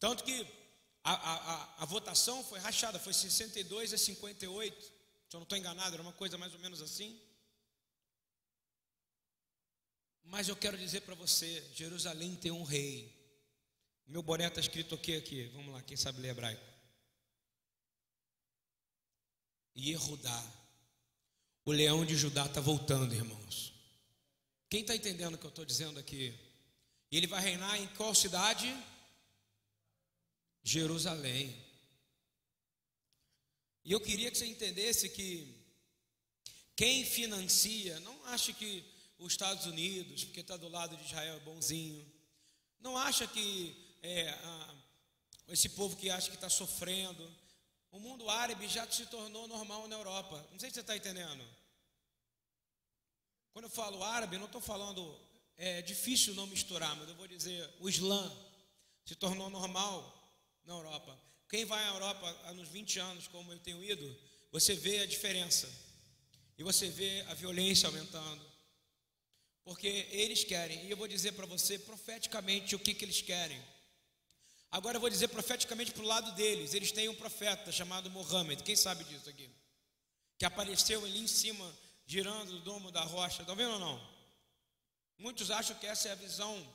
[0.00, 0.46] Tanto que
[1.04, 4.82] a, a, a, a votação foi rachada, foi 62 a 58.
[4.82, 4.90] Se
[5.36, 7.20] eu não estou enganado, era uma coisa mais ou menos assim.
[10.24, 13.12] Mas eu quero dizer para você: Jerusalém tem um rei.
[14.06, 15.44] Meu boné está escrito o que aqui?
[15.54, 16.62] Vamos lá, quem sabe ler hebraico?
[19.76, 20.52] Yehudá.
[21.64, 23.72] O leão de Judá está voltando, irmãos.
[24.68, 26.34] Quem está entendendo o que eu estou dizendo aqui?
[27.10, 28.74] Ele vai reinar em qual cidade?
[30.62, 31.54] Jerusalém.
[33.84, 35.62] E eu queria que você entendesse que
[36.74, 38.84] quem financia, não acha que
[39.22, 42.04] os Estados Unidos, porque está do lado de Israel, é bonzinho.
[42.80, 44.74] Não acha que é, a,
[45.48, 47.28] esse povo que acha que está sofrendo.
[47.90, 50.44] O mundo árabe já se tornou normal na Europa.
[50.50, 51.44] Não sei se você está entendendo.
[53.52, 55.18] Quando eu falo árabe, não estou falando.
[55.56, 58.32] É difícil não misturar, mas eu vou dizer: o Islã
[59.04, 60.18] se tornou normal
[60.64, 61.18] na Europa.
[61.48, 64.18] Quem vai à Europa há uns 20 anos, como eu tenho ido,
[64.50, 65.70] você vê a diferença.
[66.56, 68.51] E você vê a violência aumentando.
[69.64, 73.62] Porque eles querem, e eu vou dizer para você profeticamente o que, que eles querem.
[74.70, 76.74] Agora eu vou dizer profeticamente para o lado deles.
[76.74, 78.62] Eles têm um profeta chamado Mohammed.
[78.62, 79.48] Quem sabe disso aqui?
[80.38, 81.70] Que apareceu ali em cima,
[82.06, 83.42] girando o domo da rocha.
[83.42, 84.12] Estão vendo ou não?
[85.18, 86.66] Muitos acham que essa é a visão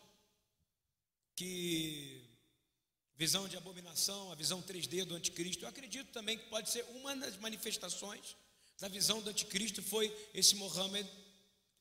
[1.36, 2.24] que
[3.16, 5.66] visão de abominação, a visão 3D do anticristo.
[5.66, 8.36] Eu acredito também que pode ser uma das manifestações
[8.80, 11.10] da visão do anticristo foi esse Mohammed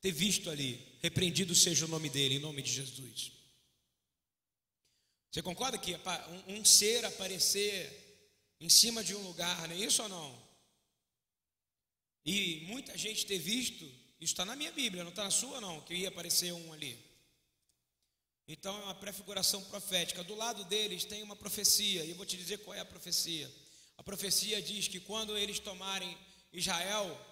[0.07, 3.33] ter visto ali, repreendido seja o nome dele, em nome de Jesus.
[5.29, 5.97] Você concorda que
[6.47, 7.91] um, ser aparecer
[8.61, 10.43] em cima de um lugar, não é isso ou não?
[12.25, 13.85] E muita gente ter visto,
[14.21, 16.97] isso está na minha Bíblia, não está na sua não, que ia aparecer um ali.
[18.47, 20.23] Então é uma prefiguração profética.
[20.23, 23.53] Do lado deles tem uma profecia, e eu vou te dizer qual é a profecia.
[23.97, 26.17] A profecia diz que quando eles tomarem
[26.53, 27.26] Israel,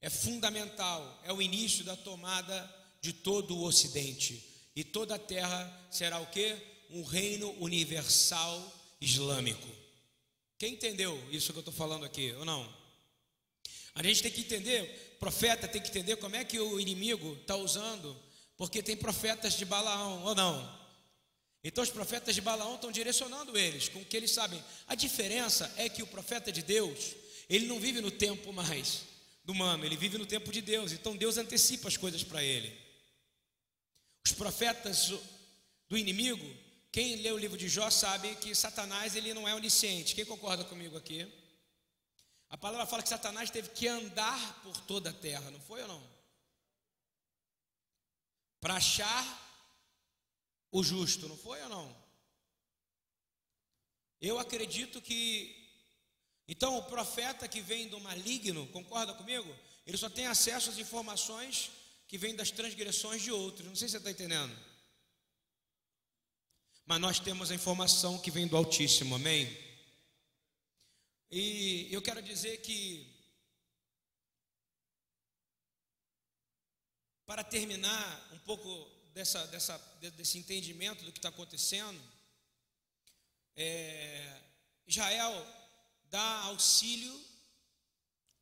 [0.00, 4.44] é fundamental, é o início da tomada de todo o Ocidente.
[4.74, 6.56] E toda a terra será o que?
[6.90, 9.68] Um reino universal islâmico.
[10.56, 12.68] Quem entendeu isso que eu estou falando aqui, ou não?
[13.94, 17.56] A gente tem que entender, profeta tem que entender como é que o inimigo está
[17.56, 18.16] usando
[18.56, 20.78] porque tem profetas de Balaão, ou não?
[21.62, 24.62] Então os profetas de Balaão estão direcionando eles com o que eles sabem.
[24.86, 27.14] A diferença é que o profeta de Deus,
[27.48, 29.02] ele não vive no tempo mais
[29.48, 30.92] do humano, ele vive no tempo de Deus.
[30.92, 32.78] Então Deus antecipa as coisas para ele.
[34.24, 35.08] Os profetas
[35.88, 36.46] do inimigo,
[36.92, 40.14] quem lê o livro de Jó sabe que Satanás ele não é onisciente.
[40.14, 41.26] Quem concorda comigo aqui?
[42.50, 45.88] A palavra fala que Satanás teve que andar por toda a terra, não foi ou
[45.88, 46.18] não?
[48.60, 49.24] para achar
[50.70, 51.96] o justo, não foi ou não?
[54.20, 55.54] Eu acredito que.
[56.48, 59.54] Então, o profeta que vem do maligno, concorda comigo?
[59.86, 61.70] Ele só tem acesso às informações
[62.08, 63.68] que vêm das transgressões de outros.
[63.68, 64.56] Não sei se você está entendendo.
[66.86, 69.46] Mas nós temos a informação que vem do Altíssimo, amém?
[71.30, 73.14] E eu quero dizer que
[77.26, 79.76] para terminar um pouco dessa, dessa,
[80.16, 82.00] desse entendimento do que está acontecendo,
[83.54, 84.40] é,
[84.86, 85.57] Israel
[86.10, 87.18] dá auxílio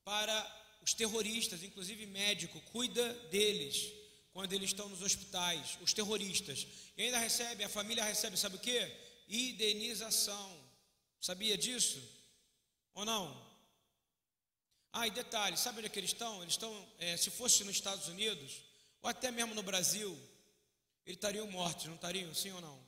[0.04, 0.34] para
[0.82, 3.92] os terroristas, inclusive médico, cuida deles
[4.32, 6.66] quando eles estão nos hospitais, os terroristas.
[6.96, 8.78] E ainda recebe, a família recebe, sabe o que?
[9.28, 10.64] Indenização.
[11.20, 12.00] Sabia disso?
[12.94, 13.46] Ou não?
[14.92, 16.42] Ah, e detalhe, sabe onde é que eles estão?
[16.42, 18.62] Eles estão, é, se fosse nos Estados Unidos,
[19.02, 20.10] ou até mesmo no Brasil,
[21.04, 22.34] eles estariam mortos, não estariam?
[22.34, 22.78] Sim ou não?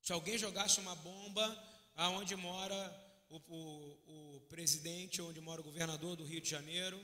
[0.00, 1.46] Se alguém jogasse uma bomba
[1.94, 6.98] aonde mora o, o, o presidente, onde mora o governador do Rio de Janeiro,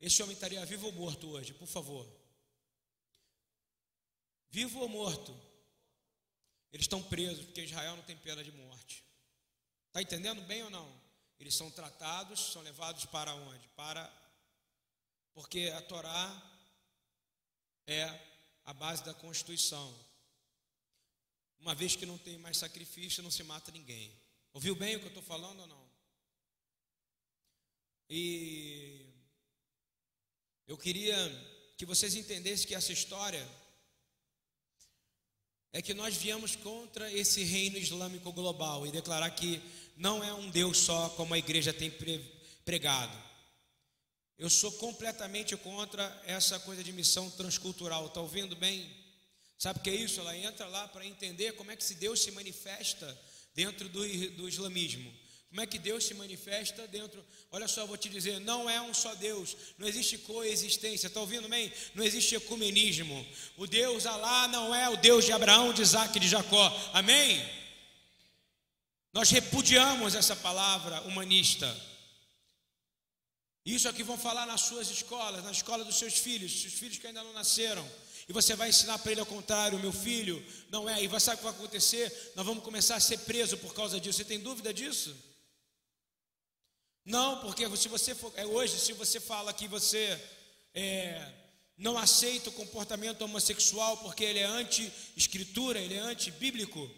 [0.00, 2.08] esse homem estaria vivo ou morto hoje, por favor?
[4.50, 5.32] Vivo ou morto?
[6.72, 9.04] Eles estão presos, porque Israel não tem pena de morte.
[9.88, 11.00] Está entendendo bem ou não?
[11.38, 13.68] Eles são tratados, são levados para onde?
[13.68, 14.12] Para.
[15.32, 16.42] Porque a Torá
[17.86, 18.04] é
[18.64, 19.94] a base da Constituição.
[21.58, 24.12] Uma vez que não tem mais sacrifício, não se mata ninguém.
[24.54, 25.84] Ouviu bem o que eu estou falando ou não?
[28.08, 29.04] E
[30.64, 31.16] eu queria
[31.76, 33.44] que vocês entendessem que essa história
[35.72, 39.60] é que nós viemos contra esse reino islâmico global e declarar que
[39.96, 41.92] não é um Deus só, como a igreja tem
[42.64, 43.24] pregado.
[44.38, 48.06] Eu sou completamente contra essa coisa de missão transcultural.
[48.06, 48.88] Está ouvindo bem?
[49.58, 50.20] Sabe o que é isso?
[50.20, 53.20] Ela entra lá para entender como é que esse Deus se manifesta
[53.54, 54.00] dentro do,
[54.32, 55.12] do islamismo.
[55.48, 57.24] Como é que Deus se manifesta dentro?
[57.52, 61.48] Olha só, vou te dizer: não é um só Deus, não existe coexistência, está ouvindo
[61.48, 61.72] bem?
[61.94, 63.24] Não existe ecumenismo.
[63.56, 67.40] O Deus Alá não é o Deus de Abraão, de Isaac e de Jacó, amém?
[69.12, 71.72] Nós repudiamos essa palavra humanista.
[73.64, 77.06] Isso aqui vão falar nas suas escolas, na escola dos seus filhos, seus filhos que
[77.06, 77.88] ainda não nasceram.
[78.28, 81.02] E você vai ensinar para ele ao contrário, meu filho, não é.
[81.02, 82.32] E vai sabe o que vai acontecer?
[82.34, 84.18] Nós vamos começar a ser preso por causa disso.
[84.18, 85.14] Você tem dúvida disso?
[87.04, 90.18] Não, porque se você for, é, hoje, se você fala que você
[90.72, 91.32] é,
[91.76, 96.90] não aceita o comportamento homossexual porque ele é anti-escritura, ele é anti-bíblico,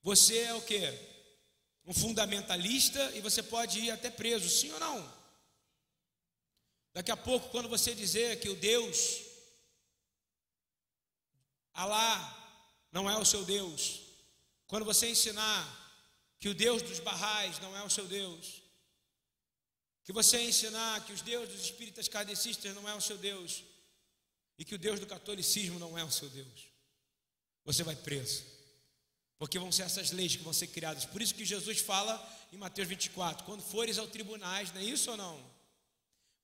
[0.00, 0.80] você é o que?
[1.84, 5.22] Um fundamentalista e você pode ir até preso, sim ou não?
[6.94, 9.22] Daqui a pouco, quando você dizer que o Deus,
[11.74, 14.00] Alá, não é o seu Deus,
[14.66, 15.80] quando você ensinar
[16.38, 18.62] que o Deus dos barrais não é o seu Deus,
[20.04, 23.62] que você ensinar que os deuses dos espíritas kardecistas não é o seu Deus
[24.58, 26.66] e que o Deus do catolicismo não é o seu Deus.
[27.64, 28.44] Você vai preso.
[29.38, 31.04] Porque vão ser essas leis que vão ser criadas.
[31.04, 32.14] Por isso que Jesus fala
[32.52, 35.52] em Mateus 24: quando fores ao tribunais, não é isso ou não?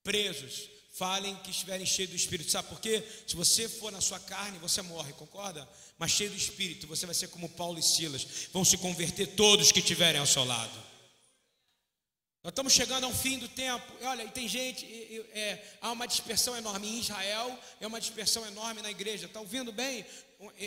[0.03, 2.51] Presos, falem que estiverem cheios do Espírito.
[2.51, 3.03] Sabe por quê?
[3.27, 5.67] Se você for na sua carne, você morre, concorda?
[5.97, 8.25] Mas cheio do Espírito, você vai ser como Paulo e Silas.
[8.51, 10.89] Vão se converter todos que estiverem ao seu lado.
[12.41, 13.85] Nós estamos chegando ao fim do tempo.
[14.01, 14.85] Olha, tem gente,
[15.33, 16.87] é, há uma dispersão enorme.
[16.87, 19.25] Em Israel é uma dispersão enorme na igreja.
[19.25, 20.05] Está ouvindo bem?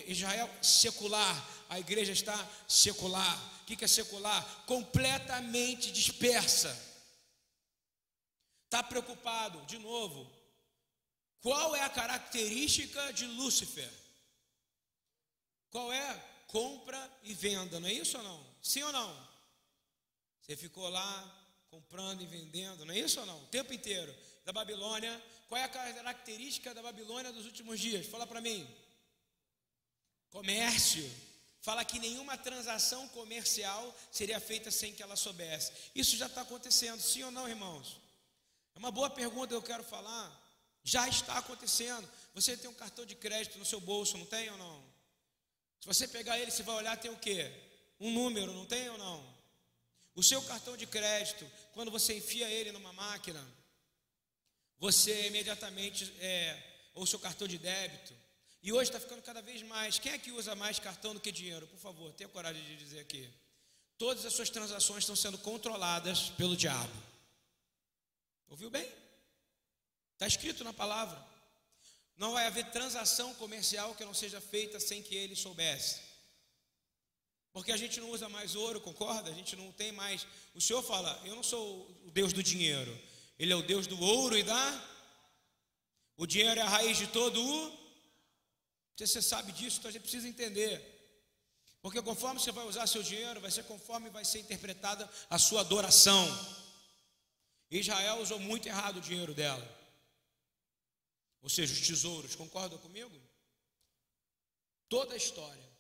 [0.07, 3.63] Israel secular, a igreja está secular.
[3.63, 4.45] O que é secular?
[4.67, 6.92] Completamente dispersa.
[8.73, 10.27] Está preocupado, de novo.
[11.43, 13.93] Qual é a característica de Lúcifer?
[15.71, 16.25] Qual é?
[16.47, 18.47] Compra e venda, não é isso ou não?
[18.63, 19.29] Sim ou não?
[20.41, 23.43] Você ficou lá comprando e vendendo, não é isso ou não?
[23.43, 24.17] O tempo inteiro.
[24.43, 25.23] Da Babilônia.
[25.51, 28.07] Qual é a característica da Babilônia dos últimos dias?
[28.07, 28.67] Fala para mim.
[30.31, 31.05] Comércio.
[31.61, 35.73] Fala que nenhuma transação comercial seria feita sem que ela soubesse.
[35.95, 38.01] Isso já está acontecendo, sim ou não, irmãos?
[38.75, 40.41] É uma boa pergunta que eu quero falar.
[40.83, 42.09] Já está acontecendo.
[42.35, 44.83] Você tem um cartão de crédito no seu bolso, não tem ou não?
[45.81, 47.51] Se você pegar ele, você vai olhar, tem o quê?
[48.01, 49.33] Um número, não tem ou não?
[50.15, 53.43] O seu cartão de crédito, quando você enfia ele numa máquina,
[54.79, 56.61] você imediatamente, é,
[56.95, 58.15] ou seu cartão de débito,
[58.63, 59.99] e hoje está ficando cada vez mais.
[59.99, 61.67] Quem é que usa mais cartão do que dinheiro?
[61.67, 63.29] Por favor, tenha coragem de dizer aqui.
[63.99, 66.93] Todas as suas transações estão sendo controladas pelo diabo.
[68.53, 68.87] Ouviu bem?
[70.13, 71.19] Está escrito na palavra.
[72.19, 76.01] Não vai haver transação comercial que não seja feita sem que ele soubesse.
[77.51, 79.31] Porque a gente não usa mais ouro, concorda?
[79.31, 80.27] A gente não tem mais.
[80.55, 82.93] O Senhor fala: Eu não sou o Deus do dinheiro.
[83.39, 84.89] Ele é o Deus do ouro e da.
[86.19, 87.79] O dinheiro é a raiz de todo o.
[88.99, 90.75] Você sabe disso, então a gente precisa entender.
[91.81, 95.63] Porque conforme você vai usar seu dinheiro, vai ser conforme vai ser interpretada a sua
[95.63, 96.62] adoração.
[97.79, 99.67] Israel usou muito errado o dinheiro dela.
[101.41, 103.21] Ou seja, os tesouros, concordam comigo?
[104.89, 105.73] Toda a história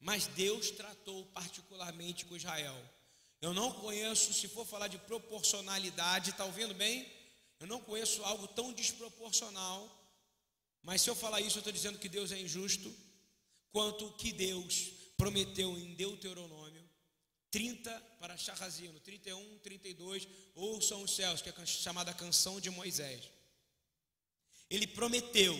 [0.00, 2.76] mas Deus tratou particularmente com Israel.
[3.40, 7.06] Eu não conheço, se for falar de proporcionalidade, está ouvindo bem?
[7.58, 9.88] Eu não conheço algo tão desproporcional,
[10.82, 12.94] mas se eu falar isso, eu estou dizendo que Deus é injusto,
[13.70, 16.69] quanto que Deus prometeu em Deuteronômio
[17.50, 23.28] 30 para Charrazino, 31, 32, ou são os céus, que é chamada canção de Moisés.
[24.68, 25.56] Ele prometeu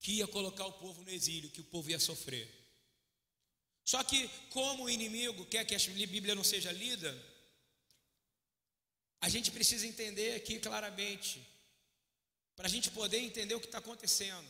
[0.00, 2.48] que ia colocar o povo no exílio, que o povo ia sofrer.
[3.84, 7.12] Só que, como o inimigo quer que a Bíblia não seja lida,
[9.20, 11.46] a gente precisa entender aqui claramente,
[12.56, 14.48] para a gente poder entender o que está acontecendo,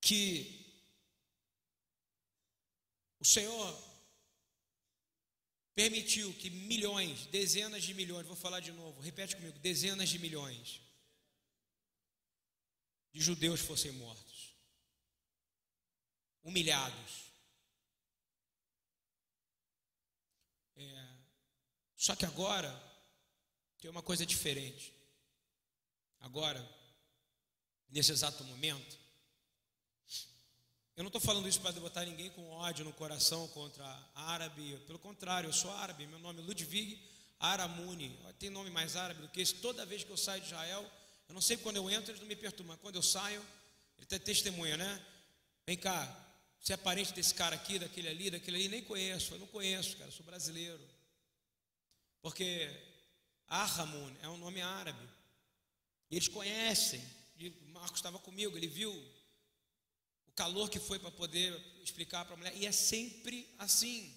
[0.00, 0.63] que
[3.24, 3.82] o Senhor
[5.74, 10.82] permitiu que milhões, dezenas de milhões, vou falar de novo, repete comigo, dezenas de milhões
[13.10, 14.54] de judeus fossem mortos,
[16.42, 17.32] humilhados.
[20.76, 21.08] É,
[21.96, 22.70] só que agora
[23.78, 24.92] tem uma coisa diferente.
[26.20, 26.62] Agora,
[27.88, 29.03] nesse exato momento,
[30.96, 33.84] eu não estou falando isso para botar ninguém com ódio no coração contra
[34.14, 37.00] árabe, pelo contrário, eu sou árabe, meu nome é Ludwig
[37.40, 39.54] Aramuni, tem nome mais árabe do que esse.
[39.54, 40.88] Toda vez que eu saio de Israel,
[41.28, 43.44] eu não sei quando eu entro, eles não me perturbam, quando eu saio,
[43.98, 45.04] ele tem testemunha, né?
[45.66, 46.06] Vem cá,
[46.60, 49.96] você é parente desse cara aqui, daquele ali, daquele ali, nem conheço, eu não conheço,
[49.96, 50.80] cara, sou brasileiro.
[52.22, 52.70] Porque
[53.48, 55.06] Ahamun é um nome árabe.
[56.10, 57.02] Eles conhecem.
[57.66, 58.90] Marcos estava comigo, ele viu
[60.34, 64.14] calor que foi para poder explicar para a mulher, e é sempre assim.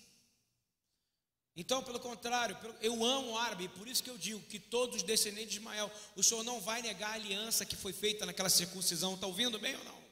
[1.55, 5.03] Então, pelo contrário, eu amo o árabe, por isso que eu digo que todos os
[5.03, 9.15] descendentes de Ismael, o Senhor não vai negar a aliança que foi feita naquela circuncisão,
[9.15, 10.03] está ouvindo bem ou não?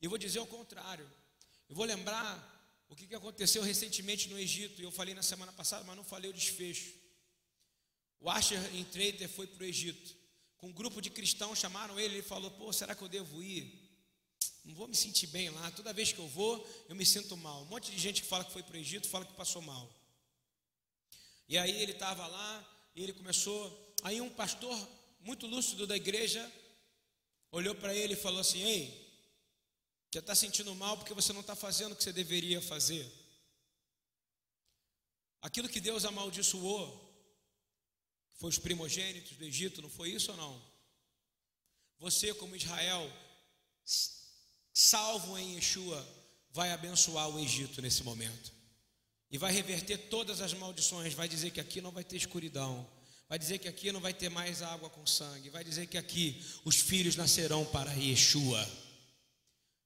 [0.00, 1.06] Eu vou dizer o contrário,
[1.68, 2.48] eu vou lembrar
[2.88, 6.30] o que aconteceu recentemente no Egito, e eu falei na semana passada, mas não falei
[6.30, 6.94] o desfecho.
[8.18, 10.16] O Asher Entreiter foi para o Egito,
[10.60, 13.79] com um grupo de cristãos chamaram ele, ele falou: Pô, será que eu devo ir?
[14.64, 15.70] Não vou me sentir bem lá.
[15.70, 17.62] Toda vez que eu vou, eu me sinto mal.
[17.62, 19.88] Um monte de gente que fala que foi para o Egito fala que passou mal.
[21.48, 23.94] E aí ele estava lá e ele começou.
[24.02, 24.76] Aí um pastor
[25.20, 26.50] muito lúcido da igreja
[27.50, 29.10] olhou para ele e falou assim: Ei,
[30.10, 33.10] você está sentindo mal porque você não está fazendo o que você deveria fazer.
[35.40, 37.08] Aquilo que Deus amaldiçoou,
[38.40, 40.70] foi os primogênitos do Egito, não foi isso ou não?
[41.98, 43.10] Você, como Israel,
[44.72, 46.06] salvo em Yeshua,
[46.52, 48.52] vai abençoar o Egito nesse momento.
[49.30, 52.88] E vai reverter todas as maldições, vai dizer que aqui não vai ter escuridão,
[53.28, 56.44] vai dizer que aqui não vai ter mais água com sangue, vai dizer que aqui
[56.64, 58.68] os filhos nascerão para Yeshua.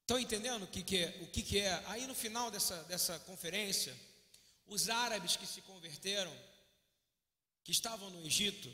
[0.00, 1.18] Estão entendendo o que, que é?
[1.22, 1.82] O que, que é?
[1.86, 3.94] Aí no final dessa, dessa conferência,
[4.66, 6.34] os árabes que se converteram,
[7.62, 8.72] que estavam no Egito,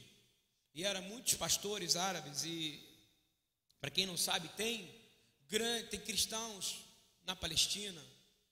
[0.73, 2.81] e eram muitos pastores árabes, e
[3.81, 4.99] para quem não sabe, tem
[5.51, 6.84] grande, tem cristãos
[7.24, 8.03] na Palestina,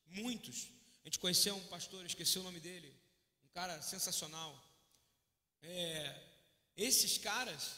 [0.09, 0.67] muitos.
[1.03, 2.93] A gente conheceu um pastor, esqueci o nome dele,
[3.45, 4.53] um cara sensacional.
[5.63, 6.21] É,
[6.77, 7.77] esses caras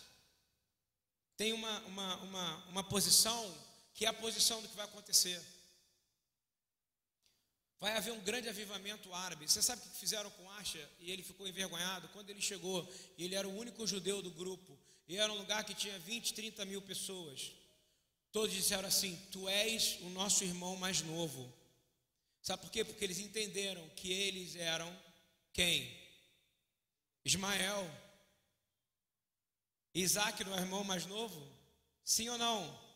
[1.36, 3.42] têm uma, uma, uma, uma posição
[3.94, 5.40] que é a posição do que vai acontecer.
[7.78, 9.48] Vai haver um grande avivamento árabe.
[9.48, 10.86] Você sabe o que fizeram com Asha?
[10.98, 12.08] E ele ficou envergonhado.
[12.08, 12.86] Quando ele chegou,
[13.18, 14.78] ele era o único judeu do grupo.
[15.08, 17.52] E era um lugar que tinha 20, 30 mil pessoas.
[18.33, 21.53] Todos disseram assim: Tu és o nosso irmão mais novo.
[22.43, 22.85] Sabe por quê?
[22.85, 24.95] Porque eles entenderam que eles eram
[25.53, 25.99] quem?
[27.24, 27.91] Ismael.
[29.95, 31.41] Isaac não é o irmão mais novo?
[32.05, 32.91] Sim ou não?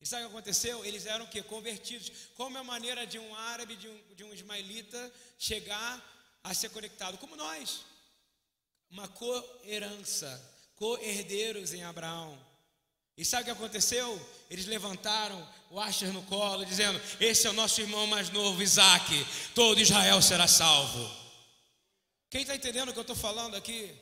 [0.00, 0.84] E sabe o que aconteceu?
[0.84, 1.42] Eles eram o quê?
[1.42, 2.10] Convertidos.
[2.34, 6.70] Como é a maneira de um árabe, de um, de um ismaelita, chegar a ser
[6.70, 7.18] conectado?
[7.18, 7.84] Como nós.
[8.90, 10.28] Uma co-herança,
[10.76, 12.47] co-herdeiros em Abraão.
[13.18, 14.08] E sabe o que aconteceu?
[14.48, 19.26] Eles levantaram o Asher no colo, dizendo: Esse é o nosso irmão mais novo, Isaac.
[19.56, 21.10] Todo Israel será salvo.
[22.30, 23.92] Quem está entendendo o que eu estou falando aqui?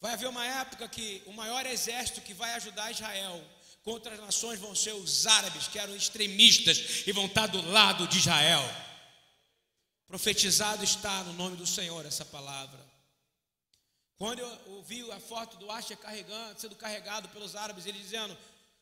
[0.00, 3.40] Vai haver uma época que o maior exército que vai ajudar Israel
[3.84, 8.08] contra as nações vão ser os árabes, que eram extremistas e vão estar do lado
[8.08, 8.62] de Israel.
[10.08, 12.87] Profetizado está no nome do Senhor essa palavra.
[14.18, 18.36] Quando eu ouvi a foto do Asher carregando, sendo carregado pelos árabes, ele dizendo: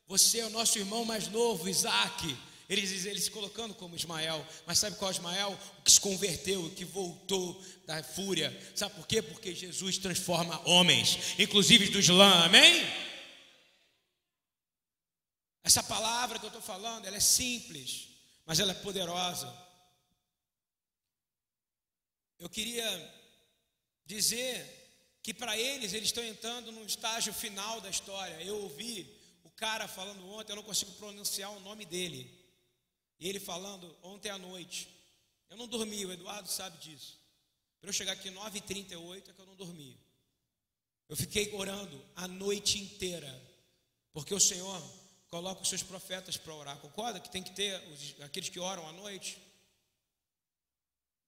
[0.07, 2.37] Você é o nosso irmão mais novo, Isaac.
[2.69, 5.57] Eles, eles se colocando como Ismael, mas sabe qual é Ismael?
[5.79, 8.51] O que se converteu, o que voltou da fúria.
[8.75, 9.23] Sabe por quê?
[9.23, 12.83] Porque Jesus transforma homens, inclusive do Islã, amém?
[15.63, 18.09] Essa palavra que eu estou falando, ela é simples,
[18.45, 19.53] mas ela é poderosa.
[22.39, 23.15] Eu queria
[24.05, 24.86] dizer
[25.27, 28.41] que para eles eles estão entrando no estágio final da história.
[28.45, 29.13] Eu ouvi
[29.43, 32.33] o cara falando ontem, eu não consigo pronunciar o nome dele.
[33.19, 34.89] E ele falando ontem à noite.
[35.51, 37.19] Eu não dormi, o Eduardo sabe disso.
[37.81, 39.99] Para eu chegar aqui 9h38 é que eu não dormi.
[41.09, 43.29] Eu fiquei orando a noite inteira.
[44.13, 44.81] Porque o Senhor
[45.27, 46.79] coloca os seus profetas para orar.
[46.79, 49.39] Concorda que tem que ter os, aqueles que oram à noite?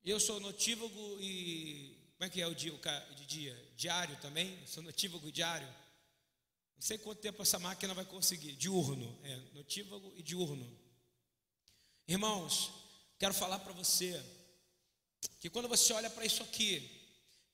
[0.04, 1.98] Eu sou notívago e.
[2.16, 3.67] Como é que é o dia, o de dia?
[3.78, 4.58] Diário também?
[4.66, 5.68] Sou notívago diário.
[5.68, 8.56] Não sei quanto tempo essa máquina vai conseguir.
[8.56, 10.68] Diurno, é, notívago e diurno.
[12.08, 12.72] Irmãos,
[13.20, 14.20] quero falar para você
[15.38, 16.90] que quando você olha para isso aqui,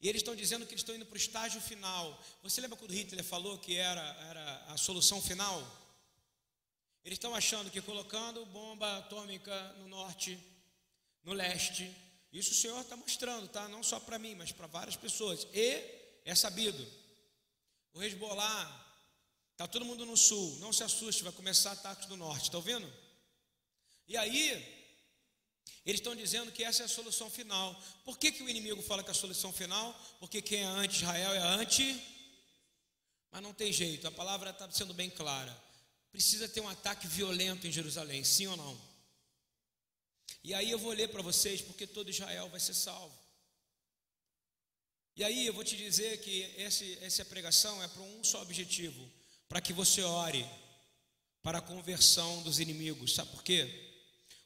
[0.01, 2.19] e eles estão dizendo que eles estão indo para o estágio final.
[2.43, 4.01] Você lembra quando Hitler falou que era,
[4.31, 5.61] era a solução final?
[7.05, 10.39] Eles estão achando que colocando bomba atômica no norte,
[11.23, 11.95] no leste,
[12.33, 13.69] isso o Senhor está mostrando, tá?
[13.69, 15.47] Não só para mim, mas para várias pessoas.
[15.53, 16.87] E é sabido.
[17.93, 18.85] O Hezbollah
[19.55, 22.93] Está todo mundo no sul, não se assuste, vai começar ataques do norte, está ouvindo?
[24.09, 24.51] E aí,
[25.87, 27.81] eles estão dizendo que essa é a solução final.
[28.05, 29.97] Por que, que o inimigo fala que é a solução final?
[30.19, 32.03] Porque quem é anti-Israel é anti.
[33.31, 35.57] Mas não tem jeito, a palavra está sendo bem clara.
[36.11, 38.81] Precisa ter um ataque violento em Jerusalém, sim ou não?
[40.43, 43.17] E aí eu vou ler para vocês, porque todo Israel vai ser salvo.
[45.17, 49.09] E aí eu vou te dizer que esse, essa pregação é para um só objetivo:
[49.49, 50.45] para que você ore
[51.43, 53.15] para a conversão dos inimigos.
[53.15, 53.69] Sabe por quê?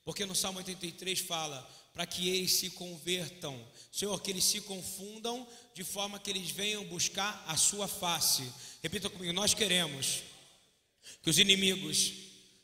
[0.05, 1.63] Porque no Salmo 83 fala
[1.95, 3.59] para que eles se convertam,
[3.91, 8.53] Senhor, que eles se confundam de forma que eles venham buscar a sua face.
[8.83, 10.23] Repita comigo: nós queremos
[11.23, 12.13] que os inimigos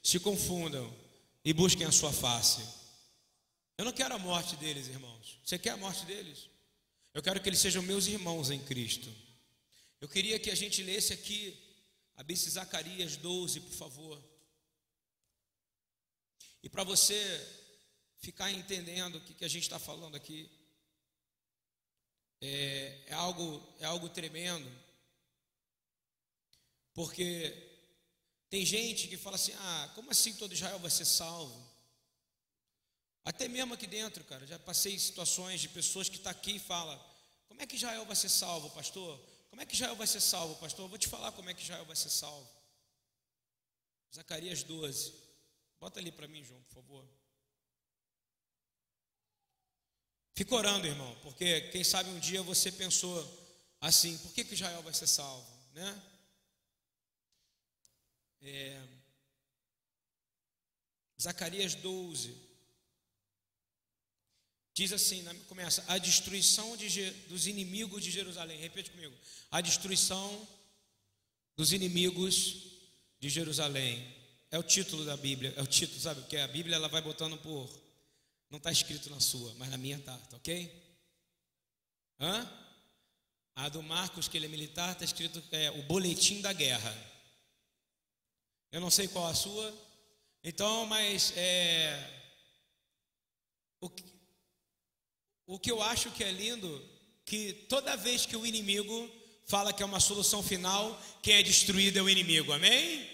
[0.02, 0.94] se confundam
[1.42, 2.62] e busquem a sua face.
[3.78, 5.38] Eu não quero a morte deles, irmãos.
[5.42, 6.53] Você quer a morte deles?
[7.14, 9.08] Eu quero que eles sejam meus irmãos em Cristo.
[10.00, 11.56] Eu queria que a gente lesse aqui
[12.16, 14.22] Abrisse Zacarias 12, por favor.
[16.62, 17.14] E para você
[18.18, 20.50] ficar entendendo o que, que a gente está falando aqui,
[22.40, 24.70] é, é, algo, é algo tremendo,
[26.92, 27.52] porque
[28.48, 31.63] tem gente que fala assim: ah, como assim todo Israel vai ser salvo?
[33.24, 36.58] Até mesmo aqui dentro, cara, já passei situações de pessoas que estão tá aqui e
[36.58, 37.00] falam:
[37.48, 39.18] como é que Israel vai ser salvo, pastor?
[39.48, 40.84] Como é que Israel vai ser salvo, pastor?
[40.84, 42.48] Eu vou te falar como é que Israel vai ser salvo.
[44.14, 45.14] Zacarias 12.
[45.80, 47.08] Bota ali para mim, João, por favor.
[50.34, 53.16] Fica orando, irmão, porque quem sabe um dia você pensou
[53.80, 56.02] assim: por que, que Israel vai ser salvo, né?
[58.42, 58.82] É,
[61.20, 62.53] Zacarias 12.
[64.74, 68.58] Diz assim, começa, a destruição de, dos inimigos de Jerusalém.
[68.58, 69.14] Repete comigo.
[69.48, 70.48] A destruição
[71.56, 72.56] dos inimigos
[73.20, 74.04] de Jerusalém.
[74.50, 75.54] É o título da Bíblia.
[75.56, 76.42] É o título, sabe o que é?
[76.42, 77.70] A Bíblia ela vai botando por.
[78.50, 80.82] Não está escrito na sua, mas na minha está, tá ok?
[82.18, 82.64] Hã?
[83.54, 86.92] A do Marcos, que ele é militar, está escrito é, o boletim da guerra.
[88.72, 89.72] Eu não sei qual a sua.
[90.42, 92.10] Então, mas é,
[93.80, 93.88] o,
[95.46, 96.82] o que eu acho que é lindo,
[97.24, 99.10] que toda vez que o inimigo
[99.46, 103.08] fala que é uma solução final, quem é destruído é o inimigo, amém?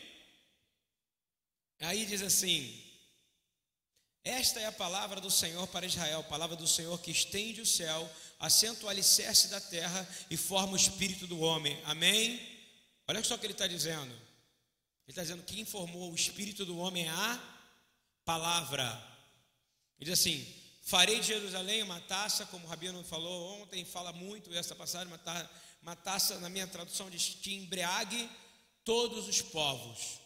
[1.80, 2.82] Aí diz assim:
[4.22, 8.10] Esta é a palavra do Senhor para Israel, palavra do Senhor que estende o céu,
[8.38, 12.40] assenta o alicerce da terra e forma o espírito do homem, amém?
[13.08, 14.12] Olha só o que ele está dizendo.
[14.12, 17.42] Ele está dizendo que quem formou o espírito do homem é a
[18.24, 18.84] palavra.
[19.98, 20.46] Ele diz assim:
[20.90, 25.18] Farei de Jerusalém uma taça, como o Rabino falou ontem, fala muito essa passagem, uma,
[25.18, 25.48] ta,
[25.80, 28.28] uma taça, na minha tradução, diz que embriague
[28.84, 30.18] todos os povos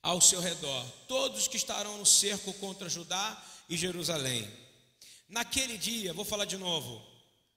[0.00, 4.48] ao seu redor, todos que estarão no cerco contra Judá e Jerusalém.
[5.28, 7.04] Naquele dia, vou falar de novo,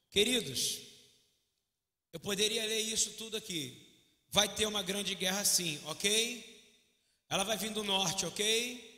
[0.10, 0.80] queridos,
[2.12, 3.88] eu poderia ler isso tudo aqui.
[4.32, 6.74] Vai ter uma grande guerra sim, ok?
[7.30, 8.93] Ela vai vir do norte, ok?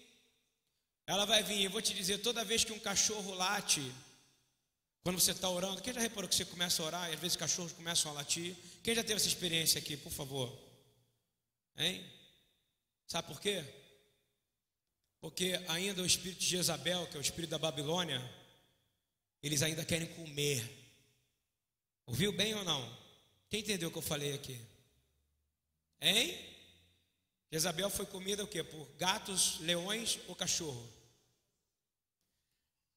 [1.08, 3.94] Ela vai vir, eu vou te dizer, toda vez que um cachorro late,
[5.04, 7.38] quando você está orando, quem já reparou que você começa a orar e às vezes
[7.38, 8.56] cachorros começam a latir?
[8.84, 10.52] Quem já teve essa experiência aqui, por favor?
[11.78, 12.04] Hein?
[13.06, 13.64] Sabe por quê?
[15.22, 18.20] Porque ainda o espírito de Jezabel, que é o espírito da Babilônia,
[19.44, 20.68] eles ainda querem comer.
[22.08, 22.98] Ouviu bem ou não?
[23.48, 24.60] Quem entendeu o que eu falei aqui?
[26.02, 26.36] Hein?
[27.52, 28.64] Jezabel foi comida o quê?
[28.64, 30.95] Por gatos, leões ou cachorro?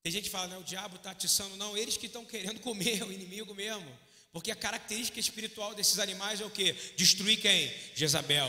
[0.08, 1.54] Tem gente que fala, não, o diabo está atiçando.
[1.56, 3.86] Não, eles que estão querendo comer o inimigo mesmo.
[4.32, 6.72] Porque a característica espiritual desses animais é o quê?
[6.96, 7.70] Destruir quem?
[7.94, 8.48] Jezabel.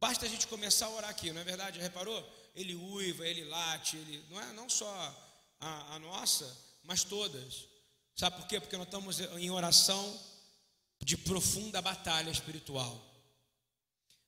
[0.00, 1.78] Basta a gente começar a orar aqui, não é verdade?
[1.78, 2.28] Reparou?
[2.56, 4.90] Ele uiva, ele late, ele não é não só
[5.60, 7.68] a, a nossa, mas todas.
[8.16, 8.58] Sabe por quê?
[8.58, 10.20] Porque nós estamos em oração
[11.04, 13.00] de profunda batalha espiritual.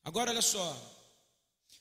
[0.05, 0.81] Agora olha só.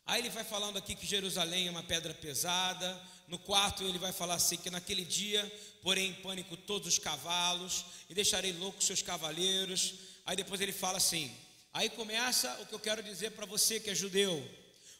[0.07, 2.99] Aí ele vai falando aqui que Jerusalém é uma pedra pesada.
[3.27, 5.43] No quarto ele vai falar assim que naquele dia
[5.81, 9.93] porém em pânico todos os cavalos e deixarei loucos seus cavaleiros.
[10.25, 11.33] Aí depois ele fala assim:
[11.73, 14.45] Aí começa o que eu quero dizer para você que é judeu: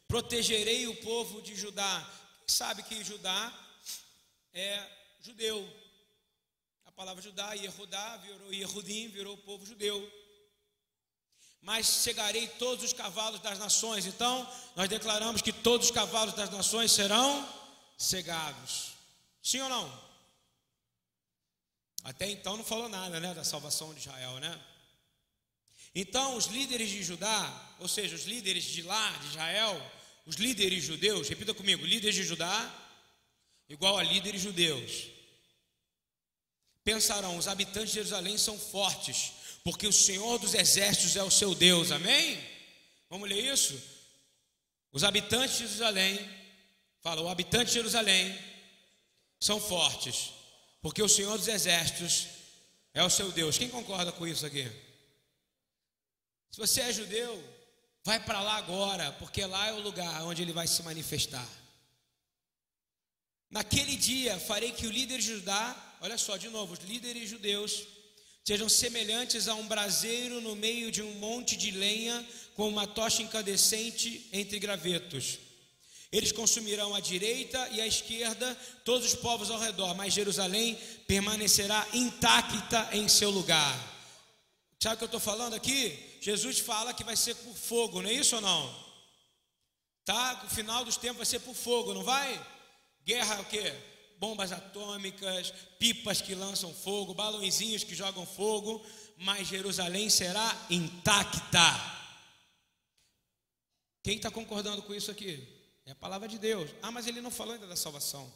[0.08, 2.10] protegerei o povo de Judá.
[2.40, 3.54] Quem sabe que Judá
[4.54, 4.82] é
[5.22, 5.68] judeu?
[6.86, 10.12] A palavra Judá, Yehudá, virou Yehudim, virou o povo judeu.
[11.62, 14.06] Mas cegarei todos os cavalos das nações.
[14.06, 17.46] Então, nós declaramos que todos os cavalos das nações serão
[17.98, 18.94] cegados.
[19.42, 20.08] Sim ou não?
[22.04, 24.62] Até então não falou nada, né, da salvação de Israel, né?
[25.94, 29.92] Então, os líderes de Judá, ou seja, os líderes de lá, de Israel,
[30.26, 32.74] os líderes judeus, repita comigo: líderes de Judá,
[33.68, 35.08] igual a líderes judeus,
[36.84, 39.32] pensarão: os habitantes de Jerusalém são fortes,
[39.64, 42.40] porque o Senhor dos exércitos é o seu Deus, amém?
[43.10, 43.82] Vamos ler isso?
[44.92, 46.20] Os habitantes de Jerusalém,
[47.08, 48.38] fala, o habitante de Jerusalém
[49.40, 50.34] são fortes,
[50.82, 52.28] porque o Senhor dos exércitos
[52.94, 53.58] é o seu Deus.
[53.58, 54.70] Quem concorda com isso aqui?
[56.52, 57.42] Se você é judeu,
[58.04, 61.48] vai para lá agora, porque lá é o lugar onde ele vai se manifestar.
[63.50, 67.88] Naquele dia farei que o líder de Judá, olha só, de novo, os líderes judeus
[68.44, 73.22] sejam semelhantes a um braseiro no meio de um monte de lenha com uma tocha
[73.22, 75.47] incandescente entre gravetos.
[76.12, 78.56] Eles consumirão à direita e à esquerda
[78.86, 83.76] todos os povos ao redor, mas Jerusalém permanecerá intacta em seu lugar.
[84.80, 86.18] Sabe o que eu estou falando aqui?
[86.22, 88.88] Jesus fala que vai ser por fogo, não é isso ou não?
[90.06, 90.44] Tá?
[90.46, 92.42] O final dos tempos vai ser por fogo, não vai?
[93.04, 93.74] Guerra o quê?
[94.18, 98.84] Bombas atômicas, pipas que lançam fogo, balãozinhos que jogam fogo,
[99.18, 101.98] mas Jerusalém será intacta.
[104.04, 105.57] Quem está concordando com isso aqui?
[105.88, 106.70] É a palavra de Deus.
[106.82, 108.32] Ah, mas ele não falou ainda da salvação.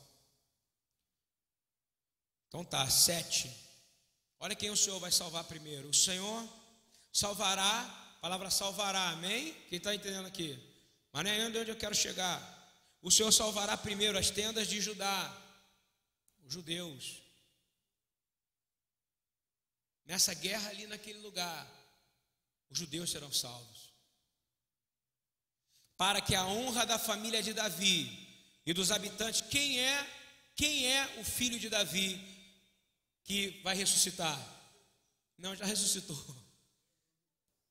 [2.48, 3.54] Então tá, sete.
[4.40, 5.90] Olha quem o Senhor vai salvar primeiro.
[5.90, 6.48] O Senhor
[7.12, 7.82] salvará,
[8.16, 9.54] a palavra salvará, amém?
[9.68, 10.58] Quem está entendendo aqui?
[11.12, 12.40] Mas não é onde eu quero chegar.
[13.02, 15.38] O Senhor salvará primeiro as tendas de Judá,
[16.46, 17.22] os judeus.
[20.06, 21.70] Nessa guerra ali naquele lugar,
[22.70, 23.91] os judeus serão salvos.
[26.02, 28.10] Para que a honra da família de Davi
[28.66, 30.08] e dos habitantes, quem é,
[30.56, 32.20] quem é o filho de Davi
[33.24, 34.36] que vai ressuscitar?
[35.38, 36.18] Não, já ressuscitou.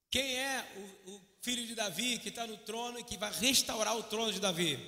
[0.08, 3.96] Quem é o, o filho de Davi que está no trono e que vai restaurar
[3.96, 4.78] o trono de Davi?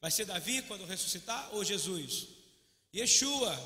[0.00, 2.26] Vai ser Davi quando ressuscitar ou Jesus?
[2.92, 3.56] Yeshua.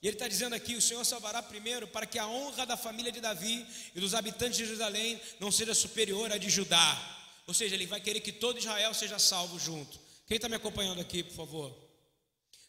[0.00, 3.12] E ele está dizendo aqui: o Senhor salvará primeiro para que a honra da família
[3.12, 7.18] de Davi e dos habitantes de Jerusalém não seja superior à de Judá.
[7.46, 9.98] Ou seja, ele vai querer que todo Israel seja salvo junto.
[10.26, 11.76] Quem está me acompanhando aqui, por favor?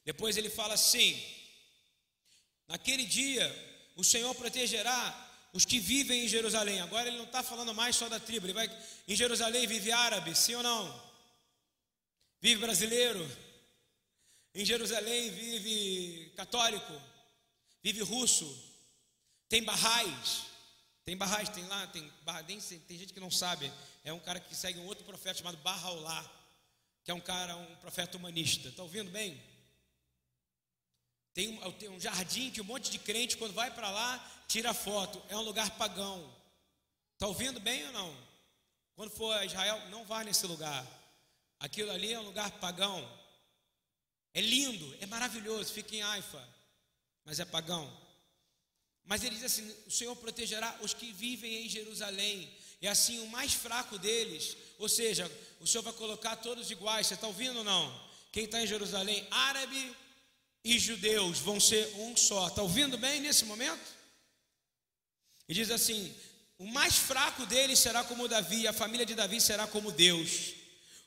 [0.04, 1.22] Depois ele fala assim:
[2.68, 3.48] Naquele dia,
[3.96, 6.82] o Senhor protegerá os que vivem em Jerusalém.
[6.82, 8.46] Agora ele não está falando mais só da tribo.
[8.48, 8.70] Ele vai
[9.08, 11.04] em Jerusalém vive árabe, sim ou não?
[12.42, 13.24] Vive brasileiro.
[14.56, 16.94] Em Jerusalém vive católico.
[17.84, 18.46] Vive russo.
[19.48, 20.54] Tem barrais.
[21.06, 22.10] Tem barrais, tem lá, tem,
[22.48, 23.72] tem, tem gente que não sabe.
[24.04, 26.30] É um cara que segue um outro profeta chamado Barraulá,
[27.04, 28.70] que é um cara, um profeta humanista.
[28.70, 29.42] Está ouvindo bem?
[31.34, 34.74] Tem um, tem um jardim que um monte de crente, quando vai para lá, tira
[34.74, 35.22] foto.
[35.30, 36.32] É um lugar pagão.
[37.14, 38.34] Está ouvindo bem ou não?
[38.96, 40.86] Quando for a Israel, não vá nesse lugar.
[41.60, 43.02] Aquilo ali é um lugar pagão.
[44.34, 46.48] É lindo, é maravilhoso, fica em Haifa,
[47.24, 47.92] mas é pagão.
[49.06, 52.52] Mas ele diz assim: o Senhor protegerá os que vivem em Jerusalém,
[52.84, 55.32] e assim o mais fraco deles, ou seja,
[55.62, 57.08] o Senhor vai colocar todos iguais.
[57.08, 57.98] Você está ouvindo ou não?
[58.30, 59.96] Quem está em Jerusalém, árabe,
[60.66, 62.50] e judeus vão ser um só.
[62.50, 63.82] Está ouvindo bem nesse momento?
[65.48, 66.14] E diz assim:
[66.58, 70.54] o mais fraco deles será como Davi, a família de Davi será como Deus,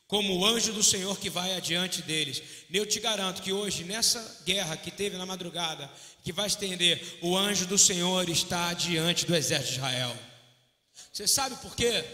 [0.07, 2.43] como o anjo do Senhor que vai adiante deles.
[2.73, 5.93] Eu te garanto que hoje, nessa guerra que teve na madrugada,
[6.25, 10.36] que vai estender, o anjo do Senhor está diante do exército de Israel.
[11.17, 12.05] Você sabe por quê?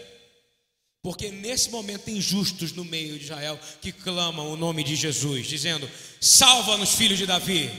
[1.01, 5.45] Porque nesse momento tem justos no meio de Israel que clamam o nome de Jesus,
[5.45, 5.91] dizendo:
[6.21, 7.69] Salva-nos, filho de Davi,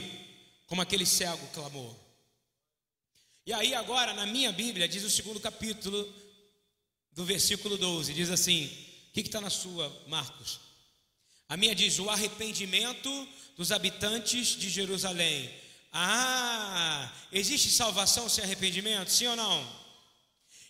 [0.67, 1.99] como aquele cego clamou.
[3.43, 6.07] E aí, agora, na minha Bíblia, diz o segundo capítulo
[7.13, 8.67] do versículo 12: diz assim:
[9.09, 10.59] O que está na sua, Marcos?
[11.49, 15.51] A minha diz: O arrependimento dos habitantes de Jerusalém.
[15.91, 19.09] Ah, existe salvação sem arrependimento?
[19.09, 19.84] Sim ou não?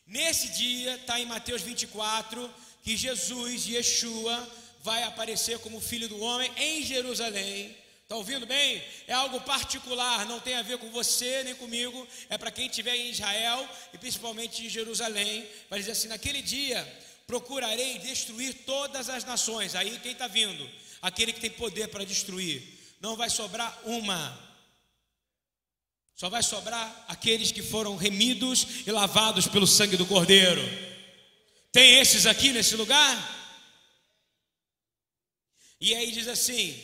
[0.08, 2.54] Nesse dia, está em Mateus 24,
[2.84, 4.48] que Jesus, Yeshua,
[4.82, 7.76] vai aparecer como filho do homem em Jerusalém.
[8.04, 8.84] Está ouvindo bem?
[9.08, 12.96] É algo particular, não tem a ver com você nem comigo, é para quem estiver
[12.96, 15.44] em Israel e principalmente em Jerusalém.
[15.72, 16.88] Vai dizer assim: naquele dia
[17.26, 19.74] procurarei destruir todas as nações.
[19.74, 20.70] Aí quem está vindo?
[21.02, 22.62] Aquele que tem poder para destruir.
[23.02, 24.45] Não vai sobrar uma.
[26.16, 30.62] Só vai sobrar aqueles que foram remidos e lavados pelo sangue do Cordeiro.
[31.72, 33.36] Tem esses aqui nesse lugar?
[35.82, 36.82] E aí diz assim: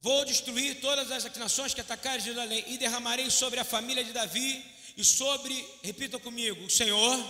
[0.00, 4.64] Vou destruir todas as nações que atacarem Jerusalém e derramarei sobre a família de Davi
[4.96, 7.22] e sobre, repita comigo, o Senhor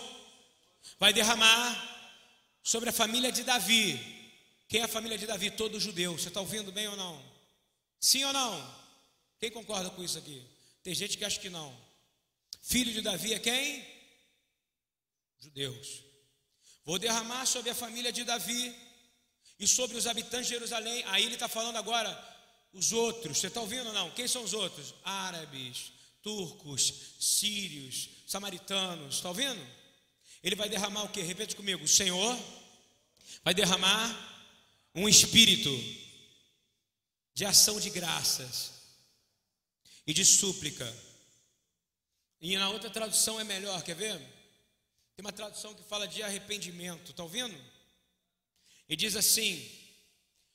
[0.99, 1.91] vai derramar
[2.63, 4.01] sobre a família de Davi.
[4.69, 5.51] Quem é a família de Davi?
[5.51, 6.17] Todo judeu.
[6.17, 7.21] Você está ouvindo bem ou não?
[8.01, 8.82] Sim ou não?
[9.43, 10.41] Quem concorda com isso aqui?
[10.85, 11.77] Tem gente que acha que não.
[12.63, 13.85] Filho de Davi é quem?
[15.41, 16.05] Judeus.
[16.85, 18.73] Vou derramar sobre a família de Davi
[19.59, 21.03] e sobre os habitantes de Jerusalém.
[21.09, 22.09] Aí ele está falando agora
[22.73, 23.39] os outros.
[23.39, 24.13] Você está ouvindo ou não?
[24.13, 24.95] Quem são os outros?
[25.03, 25.91] Árabes,
[26.23, 29.17] turcos, sírios, samaritanos.
[29.17, 29.67] Está ouvindo?
[30.41, 31.21] Ele vai derramar o que?
[31.21, 31.83] Repete comigo.
[31.83, 32.39] O Senhor
[33.43, 34.07] vai derramar
[34.95, 35.69] um espírito
[37.35, 38.82] de ação de graças
[40.07, 40.87] e de súplica.
[42.41, 44.19] E na outra tradução é melhor, quer ver?
[45.15, 47.11] Tem uma tradução que fala de arrependimento.
[47.11, 47.57] Está ouvindo?
[48.89, 49.71] E diz assim: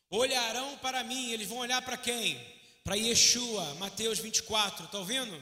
[0.10, 2.40] Olharão para mim, eles vão olhar para quem?
[2.84, 5.42] Para Yeshua, Mateus 24, está ouvindo?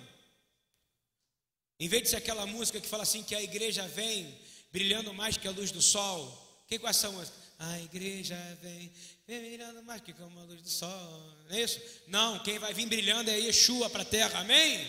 [1.80, 4.38] Em vez de ser aquela música que fala assim que a igreja vem
[4.72, 6.64] brilhando mais que a luz do sol.
[6.68, 7.38] Quem com essa música?
[7.60, 8.91] A igreja vem,
[9.28, 11.34] vem brilhando mais que como a luz do sol.
[11.50, 11.82] Não é isso?
[12.08, 14.88] Não, quem vai vir brilhando é Yeshua para a terra, amém?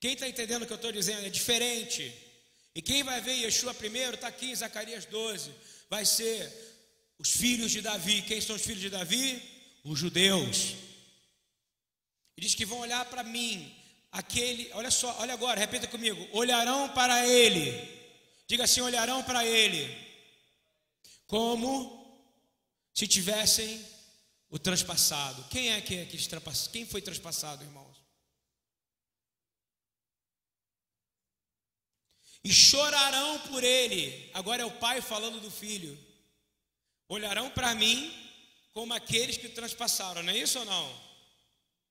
[0.00, 1.24] Quem está entendendo o que eu estou dizendo?
[1.24, 2.12] É diferente.
[2.74, 5.50] E quem vai ver Yeshua primeiro está aqui em Zacarias 12.
[5.88, 6.52] Vai ser
[7.18, 8.22] os filhos de Davi.
[8.22, 9.42] Quem são os filhos de Davi?
[9.84, 10.74] Os judeus.
[12.36, 13.74] E diz que vão olhar para mim.
[14.12, 17.72] Aquele, olha só, olha agora, repita comigo: olharão para ele.
[18.46, 19.96] Diga assim: olharão para ele.
[21.26, 22.05] Como
[22.96, 23.86] se tivessem
[24.48, 25.44] o transpassado.
[25.50, 26.16] Quem é que, é que
[26.72, 27.96] Quem foi transpassado, irmãos?
[32.42, 34.30] E chorarão por ele.
[34.32, 36.06] Agora é o pai falando do filho
[37.08, 38.12] olharão para mim
[38.72, 41.06] como aqueles que transpassaram, não é isso ou não?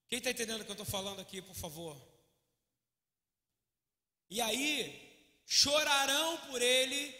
[0.07, 1.95] Quem está entendendo o que eu estou falando aqui, por favor?
[4.29, 7.15] E aí, chorarão por ele,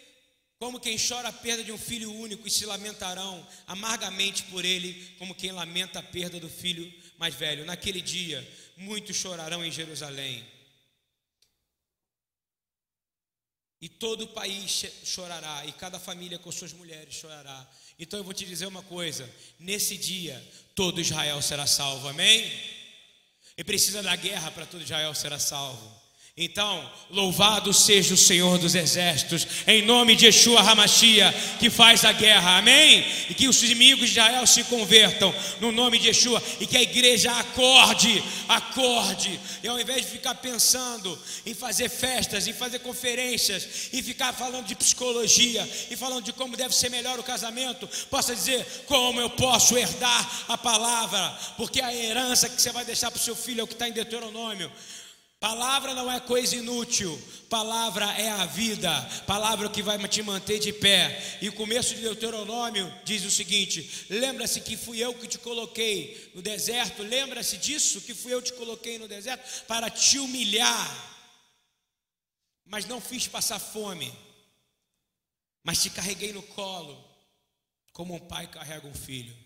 [0.58, 5.14] como quem chora a perda de um filho único, e se lamentarão amargamente por ele,
[5.18, 7.64] como quem lamenta a perda do filho mais velho.
[7.64, 8.46] Naquele dia,
[8.76, 10.44] muitos chorarão em Jerusalém.
[13.80, 17.68] E todo o país chorará, e cada família com suas mulheres chorará.
[17.98, 20.42] Então eu vou te dizer uma coisa: nesse dia,
[20.74, 22.50] todo Israel será salvo, amém?
[23.58, 26.05] E precisa da guerra para todo Israel será salvo.
[26.38, 32.12] Então, louvado seja o Senhor dos Exércitos, em nome de Yeshua Hamashia, que faz a
[32.12, 33.06] guerra, amém?
[33.30, 36.82] E que os inimigos de Israel se convertam no nome de Yeshua, e que a
[36.82, 43.88] igreja acorde, acorde, e ao invés de ficar pensando em fazer festas, em fazer conferências,
[43.90, 48.34] e ficar falando de psicologia, e falando de como deve ser melhor o casamento, possa
[48.36, 53.20] dizer como eu posso herdar a palavra, porque a herança que você vai deixar para
[53.20, 54.70] o seu filho é o que está em Deuteronômio.
[55.38, 57.14] Palavra não é coisa inútil,
[57.50, 58.90] palavra é a vida,
[59.26, 61.38] palavra que vai te manter de pé.
[61.42, 66.32] E o começo de Deuteronômio diz o seguinte: lembra-se que fui eu que te coloquei
[66.34, 71.18] no deserto, lembra-se disso, que fui eu que te coloquei no deserto para te humilhar,
[72.64, 74.10] mas não fiz passar fome,
[75.62, 76.98] mas te carreguei no colo,
[77.92, 79.36] como um pai carrega um filho.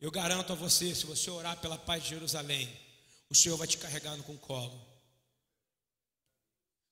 [0.00, 2.72] Eu garanto a você, se você orar pela paz de Jerusalém,
[3.32, 4.78] o Senhor vai te carregando com o colo.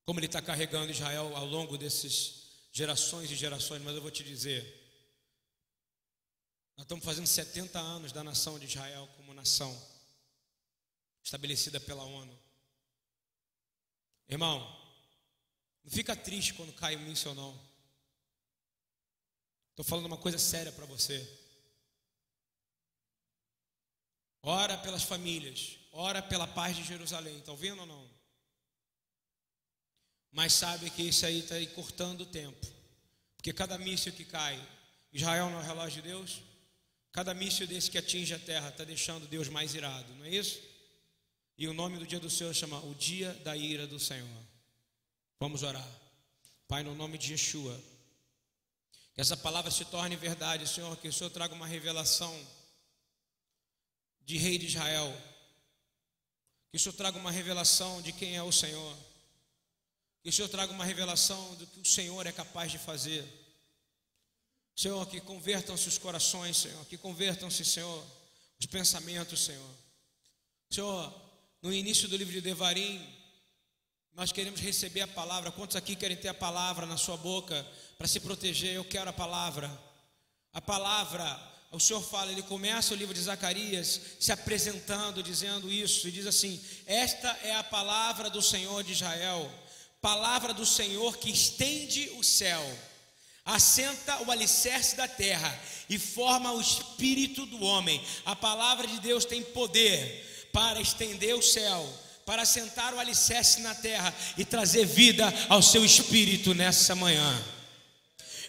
[0.07, 4.25] Como Ele está carregando Israel ao longo desses gerações e gerações, mas eu vou te
[4.25, 4.63] dizer,
[6.79, 9.71] nós estamos fazendo 70 anos da nação de Israel como nação,
[11.23, 12.39] estabelecida pela ONU.
[14.27, 14.61] Irmão,
[15.85, 17.53] não fica triste quando cai um míssil, não.
[19.73, 21.40] Estou falando uma coisa séria para você.
[24.43, 28.11] Ora pelas famílias, ora pela paz de Jerusalém, está ouvindo ou não?
[30.33, 32.67] Mas sabe que isso aí está aí cortando o tempo,
[33.37, 34.59] porque cada míssil que cai,
[35.13, 36.41] Israel não é o relógio de Deus,
[37.13, 40.61] cada míssil desse que atinge a terra está deixando Deus mais irado, não é isso?
[41.59, 44.27] E o nome do dia do Senhor chama o dia da ira do Senhor.
[45.39, 45.87] Vamos orar.
[46.67, 47.79] Pai, no nome de Yeshua,
[49.15, 50.97] Que essa palavra se torne verdade, Senhor.
[50.97, 52.35] Que o Senhor traga uma revelação
[54.31, 55.13] de Rei de Israel.
[56.71, 58.97] Que o Senhor traga uma revelação de quem é o Senhor.
[60.23, 63.27] Que o Senhor traga uma revelação do que o Senhor é capaz de fazer.
[64.77, 66.87] Senhor, que convertam-se os corações, Senhor.
[66.87, 68.07] Que convertam-se, Senhor,
[68.61, 69.75] os pensamentos, Senhor.
[70.71, 71.13] Senhor,
[71.61, 73.05] no início do livro de Devarim,
[74.13, 75.51] nós queremos receber a palavra.
[75.51, 77.67] Quantos aqui querem ter a palavra na sua boca
[77.99, 78.75] para se proteger?
[78.75, 79.69] Eu quero a palavra.
[80.53, 81.25] A palavra,
[81.71, 86.27] o Senhor fala, ele começa o livro de Zacarias se apresentando, dizendo isso, e diz
[86.27, 89.49] assim: Esta é a palavra do Senhor de Israel,
[90.01, 92.61] palavra do Senhor que estende o céu,
[93.45, 95.57] assenta o alicerce da terra
[95.89, 98.05] e forma o espírito do homem.
[98.25, 101.89] A palavra de Deus tem poder para estender o céu
[102.27, 107.60] para assentar o alicerce na terra e trazer vida ao seu espírito nessa manhã.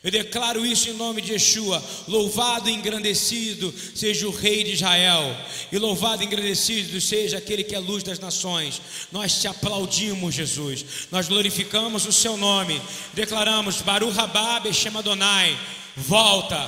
[0.03, 1.83] Eu declaro isso em nome de Yeshua.
[2.07, 5.37] Louvado e engrandecido seja o Rei de Israel,
[5.71, 8.81] e louvado e engrandecido seja aquele que é luz das nações.
[9.11, 11.07] Nós te aplaudimos, Jesus.
[11.11, 12.81] Nós glorificamos o seu nome.
[13.13, 15.55] Declaramos: Baruch Rabá Beshem Adonai.
[15.95, 16.67] Volta,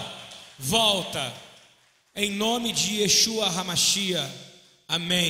[0.59, 1.33] volta.
[2.15, 4.29] Em nome de Yeshua Hamashia.
[4.87, 5.21] Amém.